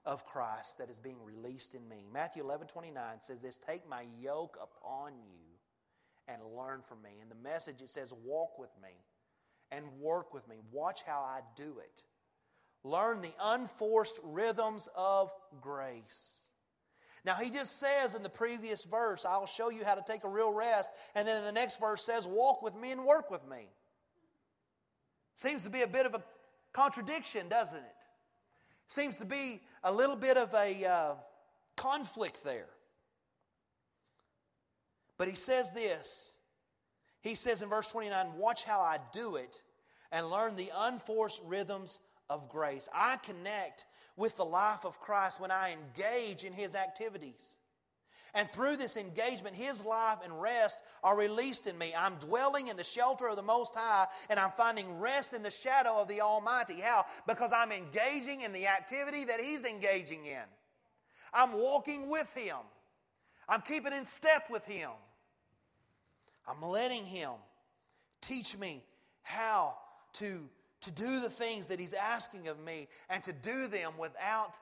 of 0.05 0.25
Christ 0.25 0.77
that 0.77 0.89
is 0.89 0.99
being 0.99 1.17
released 1.23 1.73
in 1.73 1.87
me. 1.89 2.05
Matthew 2.13 2.43
11 2.43 2.67
29 2.67 3.03
says 3.19 3.41
this 3.41 3.57
Take 3.57 3.87
my 3.89 4.05
yoke 4.21 4.57
upon 4.61 5.13
you 5.17 5.41
and 6.27 6.41
learn 6.55 6.81
from 6.87 7.01
me. 7.01 7.09
In 7.21 7.29
the 7.29 7.35
message, 7.35 7.81
it 7.81 7.89
says, 7.89 8.13
Walk 8.23 8.59
with 8.59 8.71
me 8.81 8.89
and 9.71 9.85
work 9.99 10.33
with 10.33 10.47
me. 10.47 10.57
Watch 10.71 11.01
how 11.03 11.21
I 11.21 11.41
do 11.55 11.79
it. 11.79 12.03
Learn 12.85 13.21
the 13.21 13.33
unforced 13.41 14.19
rhythms 14.23 14.87
of 14.95 15.31
grace. 15.59 16.43
Now, 17.25 17.33
he 17.33 17.49
just 17.49 17.79
says 17.79 18.13
in 18.13 18.21
the 18.21 18.29
previous 18.29 18.83
verse, 18.83 19.25
I'll 19.25 19.47
show 19.47 19.71
you 19.71 19.83
how 19.83 19.95
to 19.95 20.03
take 20.05 20.23
a 20.23 20.29
real 20.29 20.53
rest. 20.53 20.93
And 21.15 21.27
then 21.27 21.37
in 21.37 21.43
the 21.45 21.51
next 21.51 21.79
verse 21.79 22.03
says, 22.03 22.27
Walk 22.27 22.61
with 22.61 22.75
me 22.75 22.91
and 22.91 23.03
work 23.03 23.31
with 23.31 23.41
me. 23.49 23.69
Seems 25.33 25.63
to 25.63 25.71
be 25.71 25.81
a 25.81 25.87
bit 25.87 26.05
of 26.05 26.13
a 26.13 26.23
contradiction, 26.73 27.49
doesn't 27.49 27.79
it? 27.79 28.05
Seems 28.87 29.17
to 29.17 29.25
be 29.25 29.61
a 29.83 29.91
little 29.91 30.15
bit 30.15 30.37
of 30.37 30.53
a 30.53 30.85
uh, 30.85 31.13
conflict 31.75 32.43
there. 32.43 32.69
But 35.17 35.27
he 35.27 35.35
says 35.35 35.71
this. 35.71 36.33
He 37.21 37.33
says 37.33 37.63
in 37.63 37.69
verse 37.69 37.87
29, 37.87 38.37
Watch 38.37 38.63
how 38.63 38.81
I 38.81 38.99
do 39.11 39.37
it 39.37 39.63
and 40.11 40.29
learn 40.29 40.55
the 40.55 40.71
unforced 40.71 41.41
rhythms 41.43 41.99
of 42.29 42.49
grace. 42.49 42.89
I 42.93 43.17
connect 43.17 43.85
with 44.17 44.35
the 44.37 44.45
life 44.45 44.85
of 44.85 44.99
Christ 44.99 45.39
when 45.39 45.51
I 45.51 45.73
engage 45.73 46.43
in 46.43 46.53
his 46.53 46.75
activities. 46.75 47.57
And 48.35 48.51
through 48.51 48.75
this 48.75 48.97
engagement, 48.97 49.55
His 49.55 49.83
life 49.85 50.17
and 50.21 50.41
rest 50.41 50.77
are 51.05 51.17
released 51.17 51.67
in 51.67 51.77
me. 51.77 51.93
I'm 51.97 52.15
dwelling 52.15 52.67
in 52.67 52.75
the 52.75 52.83
shelter 52.83 53.29
of 53.29 53.37
the 53.37 53.41
Most 53.41 53.73
High, 53.73 54.07
and 54.29 54.37
I'm 54.37 54.51
finding 54.51 54.99
rest 54.99 55.33
in 55.33 55.41
the 55.41 55.49
shadow 55.49 56.01
of 56.01 56.09
the 56.09 56.19
Almighty. 56.19 56.81
How? 56.81 57.05
Because 57.25 57.53
I'm 57.53 57.71
engaging 57.71 58.41
in 58.41 58.51
the 58.51 58.67
activity 58.67 59.23
that 59.23 59.39
He's 59.39 59.63
engaging 59.63 60.25
in. 60.25 60.43
I'm 61.33 61.53
walking 61.53 62.09
with 62.09 62.31
Him, 62.35 62.57
I'm 63.47 63.61
keeping 63.61 63.93
in 63.93 64.03
step 64.03 64.49
with 64.49 64.65
Him. 64.65 64.89
I'm 66.45 66.61
letting 66.61 67.05
Him 67.05 67.31
teach 68.19 68.57
me 68.57 68.83
how 69.23 69.77
to, 70.13 70.47
to 70.85 70.91
do 70.91 71.19
the 71.19 71.29
things 71.29 71.67
that 71.67 71.79
He's 71.79 71.93
asking 71.93 72.47
of 72.47 72.59
me 72.59 72.87
and 73.09 73.23
to 73.23 73.33
do 73.33 73.67
them 73.67 73.93
without 73.97 74.57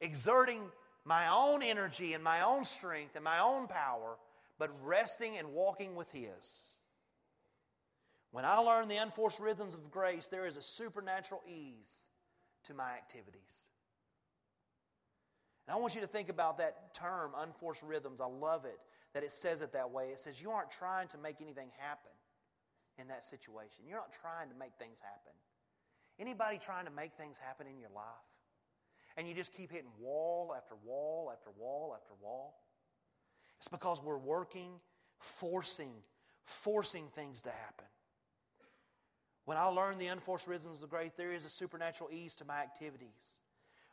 exerting 0.00 0.60
my 1.04 1.28
own 1.28 1.62
energy 1.62 2.14
and 2.14 2.22
my 2.22 2.42
own 2.42 2.64
strength 2.64 3.16
and 3.16 3.24
my 3.24 3.40
own 3.40 3.66
power, 3.66 4.16
but 4.58 4.70
resting 4.84 5.36
and 5.38 5.52
walking 5.52 5.96
with 5.96 6.10
His. 6.12 6.76
When 8.30 8.44
I 8.44 8.58
learn 8.58 8.88
the 8.88 8.96
unforced 8.96 9.40
rhythms 9.40 9.74
of 9.74 9.90
grace, 9.90 10.28
there 10.28 10.46
is 10.46 10.56
a 10.56 10.62
supernatural 10.62 11.42
ease 11.46 12.06
to 12.64 12.74
my 12.74 12.92
activities. 12.92 13.66
And 15.66 15.76
I 15.76 15.80
want 15.80 15.94
you 15.94 16.00
to 16.00 16.06
think 16.06 16.28
about 16.28 16.58
that 16.58 16.94
term, 16.94 17.32
unforced 17.36 17.82
rhythms. 17.82 18.20
I 18.20 18.26
love 18.26 18.64
it 18.64 18.78
that 19.14 19.22
it 19.22 19.30
says 19.30 19.60
it 19.60 19.72
that 19.72 19.90
way. 19.90 20.06
It 20.06 20.20
says 20.20 20.40
you 20.40 20.50
aren't 20.50 20.70
trying 20.70 21.08
to 21.08 21.18
make 21.18 21.40
anything 21.40 21.70
happen 21.78 22.10
in 22.98 23.08
that 23.08 23.24
situation. 23.24 23.84
You're 23.86 23.98
not 23.98 24.12
trying 24.12 24.48
to 24.48 24.54
make 24.56 24.72
things 24.78 25.00
happen. 25.00 25.32
Anybody 26.18 26.58
trying 26.58 26.84
to 26.84 26.90
make 26.92 27.12
things 27.14 27.38
happen 27.38 27.66
in 27.66 27.78
your 27.78 27.90
life? 27.94 28.04
and 29.16 29.28
you 29.28 29.34
just 29.34 29.52
keep 29.52 29.70
hitting 29.70 29.90
wall 30.00 30.54
after 30.56 30.74
wall 30.84 31.30
after 31.32 31.50
wall 31.58 31.96
after 31.96 32.14
wall? 32.22 32.60
It's 33.58 33.68
because 33.68 34.02
we're 34.02 34.18
working, 34.18 34.80
forcing, 35.18 35.92
forcing 36.44 37.06
things 37.14 37.42
to 37.42 37.50
happen. 37.50 37.86
When 39.44 39.56
I 39.56 39.64
learn 39.66 39.98
the 39.98 40.06
unforced 40.06 40.46
rhythms 40.46 40.82
of 40.82 40.88
grace, 40.88 41.12
there 41.16 41.32
is 41.32 41.44
a 41.44 41.50
supernatural 41.50 42.10
ease 42.12 42.34
to 42.36 42.44
my 42.44 42.60
activities. 42.60 43.40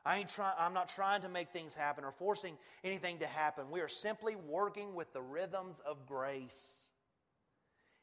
I 0.06 0.18
ain't 0.18 0.30
try, 0.30 0.54
I'm 0.58 0.74
not 0.74 0.88
trying 0.88 1.22
to 1.24 1.30
make 1.30 1.50
things 1.50 1.76
happen 1.76 2.04
or 2.04 2.12
forcing 2.12 2.58
anything 2.84 3.18
to 3.20 3.28
happen. 3.28 3.70
We 3.70 3.82
are 3.82 3.88
simply 3.88 4.36
working 4.36 4.96
with 4.96 5.12
the 5.12 5.22
rhythms 5.22 5.82
of 5.86 6.06
grace. 6.06 6.90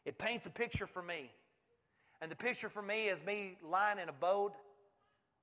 It 0.04 0.18
paints 0.18 0.46
a 0.46 0.50
picture 0.50 0.86
for 0.86 1.02
me. 1.02 1.30
And 2.22 2.30
the 2.30 2.36
picture 2.36 2.68
for 2.68 2.82
me 2.82 3.08
is 3.08 3.24
me 3.24 3.56
lying 3.62 3.98
in 3.98 4.08
a 4.08 4.12
boat 4.12 4.52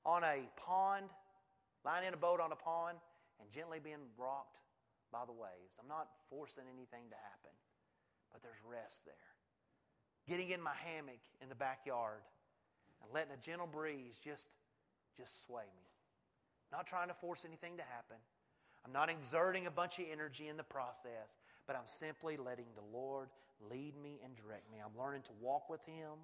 on 0.05 0.23
a 0.23 0.41
pond 0.57 1.09
lying 1.85 2.07
in 2.07 2.13
a 2.13 2.17
boat 2.17 2.39
on 2.39 2.51
a 2.51 2.55
pond 2.55 2.97
and 3.39 3.51
gently 3.51 3.79
being 3.79 4.07
rocked 4.17 4.59
by 5.11 5.25
the 5.25 5.31
waves. 5.31 5.79
I'm 5.79 5.87
not 5.87 6.07
forcing 6.29 6.63
anything 6.73 7.09
to 7.09 7.15
happen, 7.15 7.55
but 8.31 8.41
there's 8.41 8.59
rest 8.65 9.05
there. 9.05 9.29
Getting 10.27 10.49
in 10.51 10.61
my 10.61 10.73
hammock 10.85 11.19
in 11.41 11.49
the 11.49 11.55
backyard 11.55 12.23
and 13.03 13.11
letting 13.13 13.33
a 13.33 13.37
gentle 13.37 13.67
breeze 13.67 14.19
just, 14.23 14.49
just 15.17 15.45
sway 15.45 15.63
me. 15.63 15.87
Not 16.71 16.87
trying 16.87 17.09
to 17.09 17.13
force 17.13 17.45
anything 17.45 17.77
to 17.77 17.83
happen. 17.83 18.17
I'm 18.85 18.93
not 18.93 19.09
exerting 19.09 19.67
a 19.67 19.71
bunch 19.71 19.99
of 19.99 20.05
energy 20.11 20.47
in 20.47 20.57
the 20.57 20.63
process, 20.63 21.35
but 21.67 21.75
I'm 21.75 21.87
simply 21.87 22.37
letting 22.37 22.65
the 22.75 22.97
Lord 22.97 23.29
lead 23.69 23.93
me 24.01 24.19
and 24.23 24.35
direct 24.35 24.71
me. 24.71 24.79
I'm 24.83 24.97
learning 24.99 25.21
to 25.23 25.31
walk 25.41 25.69
with 25.69 25.83
Him. 25.85 26.17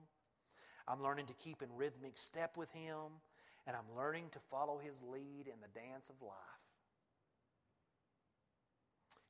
I'm 0.89 1.03
learning 1.03 1.27
to 1.27 1.33
keep 1.33 1.61
in 1.61 1.69
rhythmic 1.75 2.17
step 2.17 2.57
with 2.57 2.71
Him 2.71 3.21
and 3.69 3.77
I'm 3.77 3.95
learning 3.95 4.29
to 4.31 4.39
follow 4.49 4.79
his 4.79 4.99
lead 5.03 5.45
in 5.45 5.61
the 5.61 5.79
dance 5.79 6.09
of 6.09 6.19
life. 6.23 6.33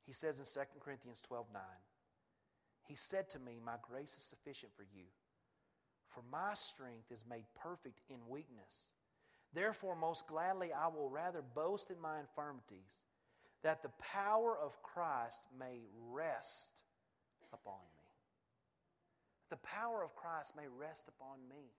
He 0.06 0.14
says 0.14 0.40
in 0.40 0.46
2 0.46 0.80
Corinthians 0.80 1.22
12 1.22 1.48
9, 1.54 1.62
He 2.88 2.96
said 2.96 3.30
to 3.32 3.40
me, 3.40 3.60
My 3.64 3.76
grace 3.82 4.16
is 4.16 4.24
sufficient 4.24 4.72
for 4.78 4.84
you, 4.84 5.04
for 6.08 6.24
my 6.32 6.54
strength 6.54 7.12
is 7.12 7.26
made 7.30 7.44
perfect 7.62 8.00
in 8.10 8.18
weakness. 8.30 8.92
Therefore, 9.54 9.96
most 9.96 10.26
gladly, 10.26 10.72
I 10.72 10.88
will 10.88 11.10
rather 11.10 11.42
boast 11.42 11.92
in 11.92 12.00
my 12.00 12.20
infirmities, 12.22 13.04
that 13.64 13.84
the 13.84 13.92
power 14.00 14.58
of 14.58 14.82
Christ 14.84 15.44
may 15.60 15.82
rest 16.12 16.72
upon 17.52 17.82
me. 17.98 17.99
The 19.50 19.58
power 19.58 20.04
of 20.04 20.16
Christ 20.16 20.56
may 20.56 20.68
rest 20.68 21.08
upon 21.08 21.38
me. 21.50 21.72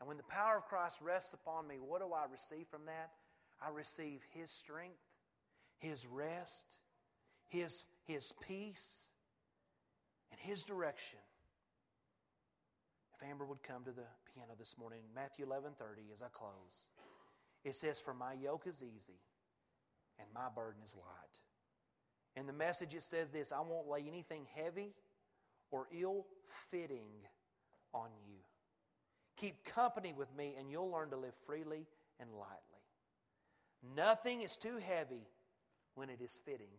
And 0.00 0.08
when 0.08 0.16
the 0.16 0.22
power 0.24 0.56
of 0.56 0.64
Christ 0.64 1.00
rests 1.00 1.32
upon 1.32 1.68
me, 1.68 1.76
what 1.76 2.00
do 2.00 2.12
I 2.12 2.24
receive 2.30 2.66
from 2.68 2.86
that? 2.86 3.10
I 3.64 3.70
receive 3.70 4.20
His 4.30 4.50
strength, 4.50 4.98
His 5.78 6.06
rest, 6.06 6.64
His, 7.48 7.84
His 8.04 8.32
peace, 8.46 9.10
and 10.30 10.40
His 10.40 10.64
direction. 10.64 11.20
If 13.14 13.28
Amber 13.28 13.44
would 13.44 13.62
come 13.62 13.84
to 13.84 13.92
the 13.92 14.06
piano 14.34 14.54
this 14.58 14.76
morning, 14.78 15.02
Matthew 15.14 15.46
11:30 15.46 16.12
as 16.12 16.22
I 16.22 16.28
close. 16.32 16.88
It 17.62 17.76
says, 17.76 18.00
"For 18.00 18.14
my 18.14 18.32
yoke 18.32 18.66
is 18.66 18.82
easy 18.82 19.20
and 20.18 20.32
my 20.32 20.48
burden 20.48 20.82
is 20.82 20.96
light." 20.96 21.40
In 22.34 22.46
the 22.46 22.52
message 22.52 22.94
it 22.94 23.02
says 23.02 23.30
this, 23.30 23.52
I 23.52 23.60
won't 23.60 23.86
lay 23.86 24.02
anything 24.08 24.46
heavy 24.46 24.94
or 25.72 25.88
ill-fitting 25.92 27.10
on 27.92 28.08
you. 28.28 28.36
Keep 29.36 29.64
company 29.64 30.14
with 30.16 30.34
me, 30.36 30.54
and 30.58 30.70
you'll 30.70 30.90
learn 30.90 31.10
to 31.10 31.16
live 31.16 31.34
freely 31.46 31.86
and 32.20 32.30
lightly. 32.32 32.58
Nothing 33.96 34.42
is 34.42 34.56
too 34.56 34.76
heavy 34.76 35.26
when 35.96 36.08
it 36.08 36.20
is 36.20 36.38
fitting, 36.44 36.70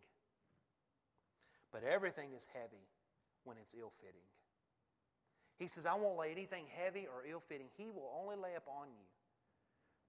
but 1.72 1.84
everything 1.84 2.30
is 2.34 2.48
heavy 2.54 2.88
when 3.44 3.58
it's 3.58 3.76
ill 3.78 3.92
fitting. 4.00 4.22
He 5.60 5.68
says, 5.68 5.86
I 5.86 5.96
won't 5.96 6.18
lay 6.18 6.32
anything 6.32 6.66
heavy 6.70 7.08
or 7.08 7.24
ill 7.30 7.42
fitting. 7.48 7.68
He 7.78 7.90
will 7.90 8.12
only 8.22 8.36
lay 8.36 8.56
upon 8.56 8.88
you. 8.88 9.06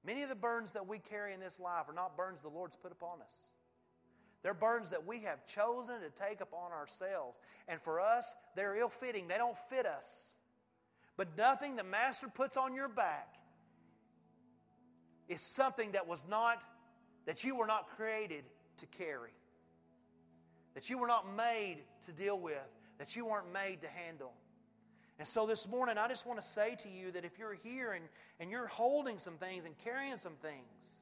Many 0.05 0.23
of 0.23 0.29
the 0.29 0.37
burdens 0.37 0.73
that 0.73 0.87
we 0.87 0.99
carry 0.99 1.33
in 1.33 1.40
this 1.40 1.59
life 1.59 1.88
are 1.88 1.94
not 1.94 2.16
burdens 2.16 2.42
the 2.42 2.49
Lord's 2.49 2.77
put 2.77 2.92
upon 2.92 3.23
us. 3.23 3.51
They're 4.44 4.52
burdens 4.52 4.90
that 4.90 5.07
we 5.07 5.20
have 5.20 5.46
chosen 5.46 6.02
to 6.02 6.11
take 6.11 6.42
upon 6.42 6.70
ourselves. 6.70 7.40
And 7.66 7.80
for 7.80 7.98
us, 7.98 8.37
they're 8.54 8.76
ill 8.76 8.90
fitting, 8.90 9.26
they 9.26 9.38
don't 9.38 9.57
fit 9.70 9.87
us. 9.87 10.35
But 11.16 11.28
nothing 11.38 11.76
the 11.76 11.83
Master 11.83 12.28
puts 12.28 12.59
on 12.59 12.74
your 12.74 12.88
back 12.88 13.37
is 15.30 15.40
something 15.40 15.92
that 15.92 16.07
was 16.07 16.26
not, 16.28 16.62
that 17.24 17.42
you 17.42 17.57
were 17.57 17.66
not 17.66 17.88
created 17.96 18.44
to 18.76 18.87
carry, 18.87 19.33
that 20.74 20.90
you 20.90 20.98
were 20.98 21.07
not 21.07 21.35
made 21.35 21.78
to 22.04 22.12
deal 22.12 22.38
with, 22.38 22.68
that 22.98 23.16
you 23.16 23.24
weren't 23.24 23.50
made 23.50 23.80
to 23.80 23.88
handle. 23.88 24.35
And 25.18 25.26
so 25.26 25.46
this 25.46 25.66
morning, 25.66 25.96
I 25.96 26.07
just 26.07 26.26
want 26.26 26.38
to 26.38 26.46
say 26.46 26.76
to 26.80 26.88
you 26.88 27.12
that 27.12 27.24
if 27.24 27.38
you're 27.38 27.57
here 27.62 27.92
and, 27.92 28.04
and 28.40 28.50
you're 28.50 28.66
holding 28.66 29.16
some 29.16 29.38
things 29.38 29.64
and 29.64 29.74
carrying 29.78 30.18
some 30.18 30.35
things, 30.42 31.00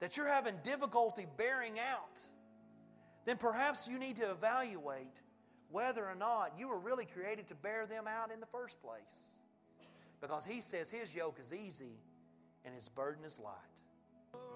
that 0.00 0.16
you're 0.16 0.28
having 0.28 0.54
difficulty 0.64 1.26
bearing 1.36 1.78
out, 1.78 2.18
then 3.26 3.36
perhaps 3.36 3.86
you 3.86 3.98
need 3.98 4.16
to 4.16 4.30
evaluate 4.30 5.20
whether 5.70 6.04
or 6.04 6.16
not 6.16 6.52
you 6.58 6.68
were 6.68 6.78
really 6.78 7.04
created 7.04 7.46
to 7.48 7.54
bear 7.54 7.86
them 7.86 8.06
out 8.08 8.32
in 8.32 8.40
the 8.40 8.46
first 8.46 8.82
place. 8.82 9.40
Because 10.20 10.44
he 10.44 10.60
says 10.60 10.90
his 10.90 11.14
yoke 11.14 11.38
is 11.38 11.54
easy 11.54 11.98
and 12.64 12.74
his 12.74 12.88
burden 12.88 13.24
is 13.24 13.38
light. 13.38 13.54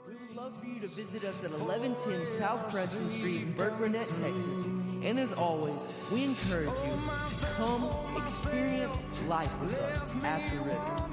We 0.07 0.15
would 0.15 0.37
love 0.37 0.53
for 0.61 0.67
you 0.67 0.81
to 0.81 0.89
visit 0.89 1.25
us 1.25 1.43
at 1.43 1.51
1110 1.51 2.27
South 2.39 2.71
Preston 2.71 3.11
Street 3.11 3.43
in 3.43 3.55
Burkburnett, 3.55 4.07
Texas. 4.07 4.65
And 5.03 5.19
as 5.19 5.33
always, 5.33 5.81
we 6.13 6.25
encourage 6.25 6.69
you 6.69 7.01
to 7.41 7.47
come 7.57 7.91
experience 8.17 9.05
life 9.27 9.51
with 9.61 9.75
us 9.81 10.25
at 10.25 10.51
the 10.51 10.59
river. 10.59 11.05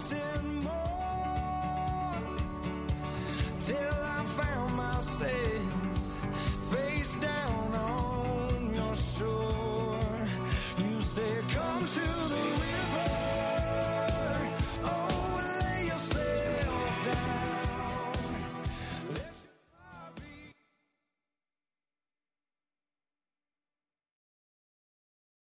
Found 5.01 5.60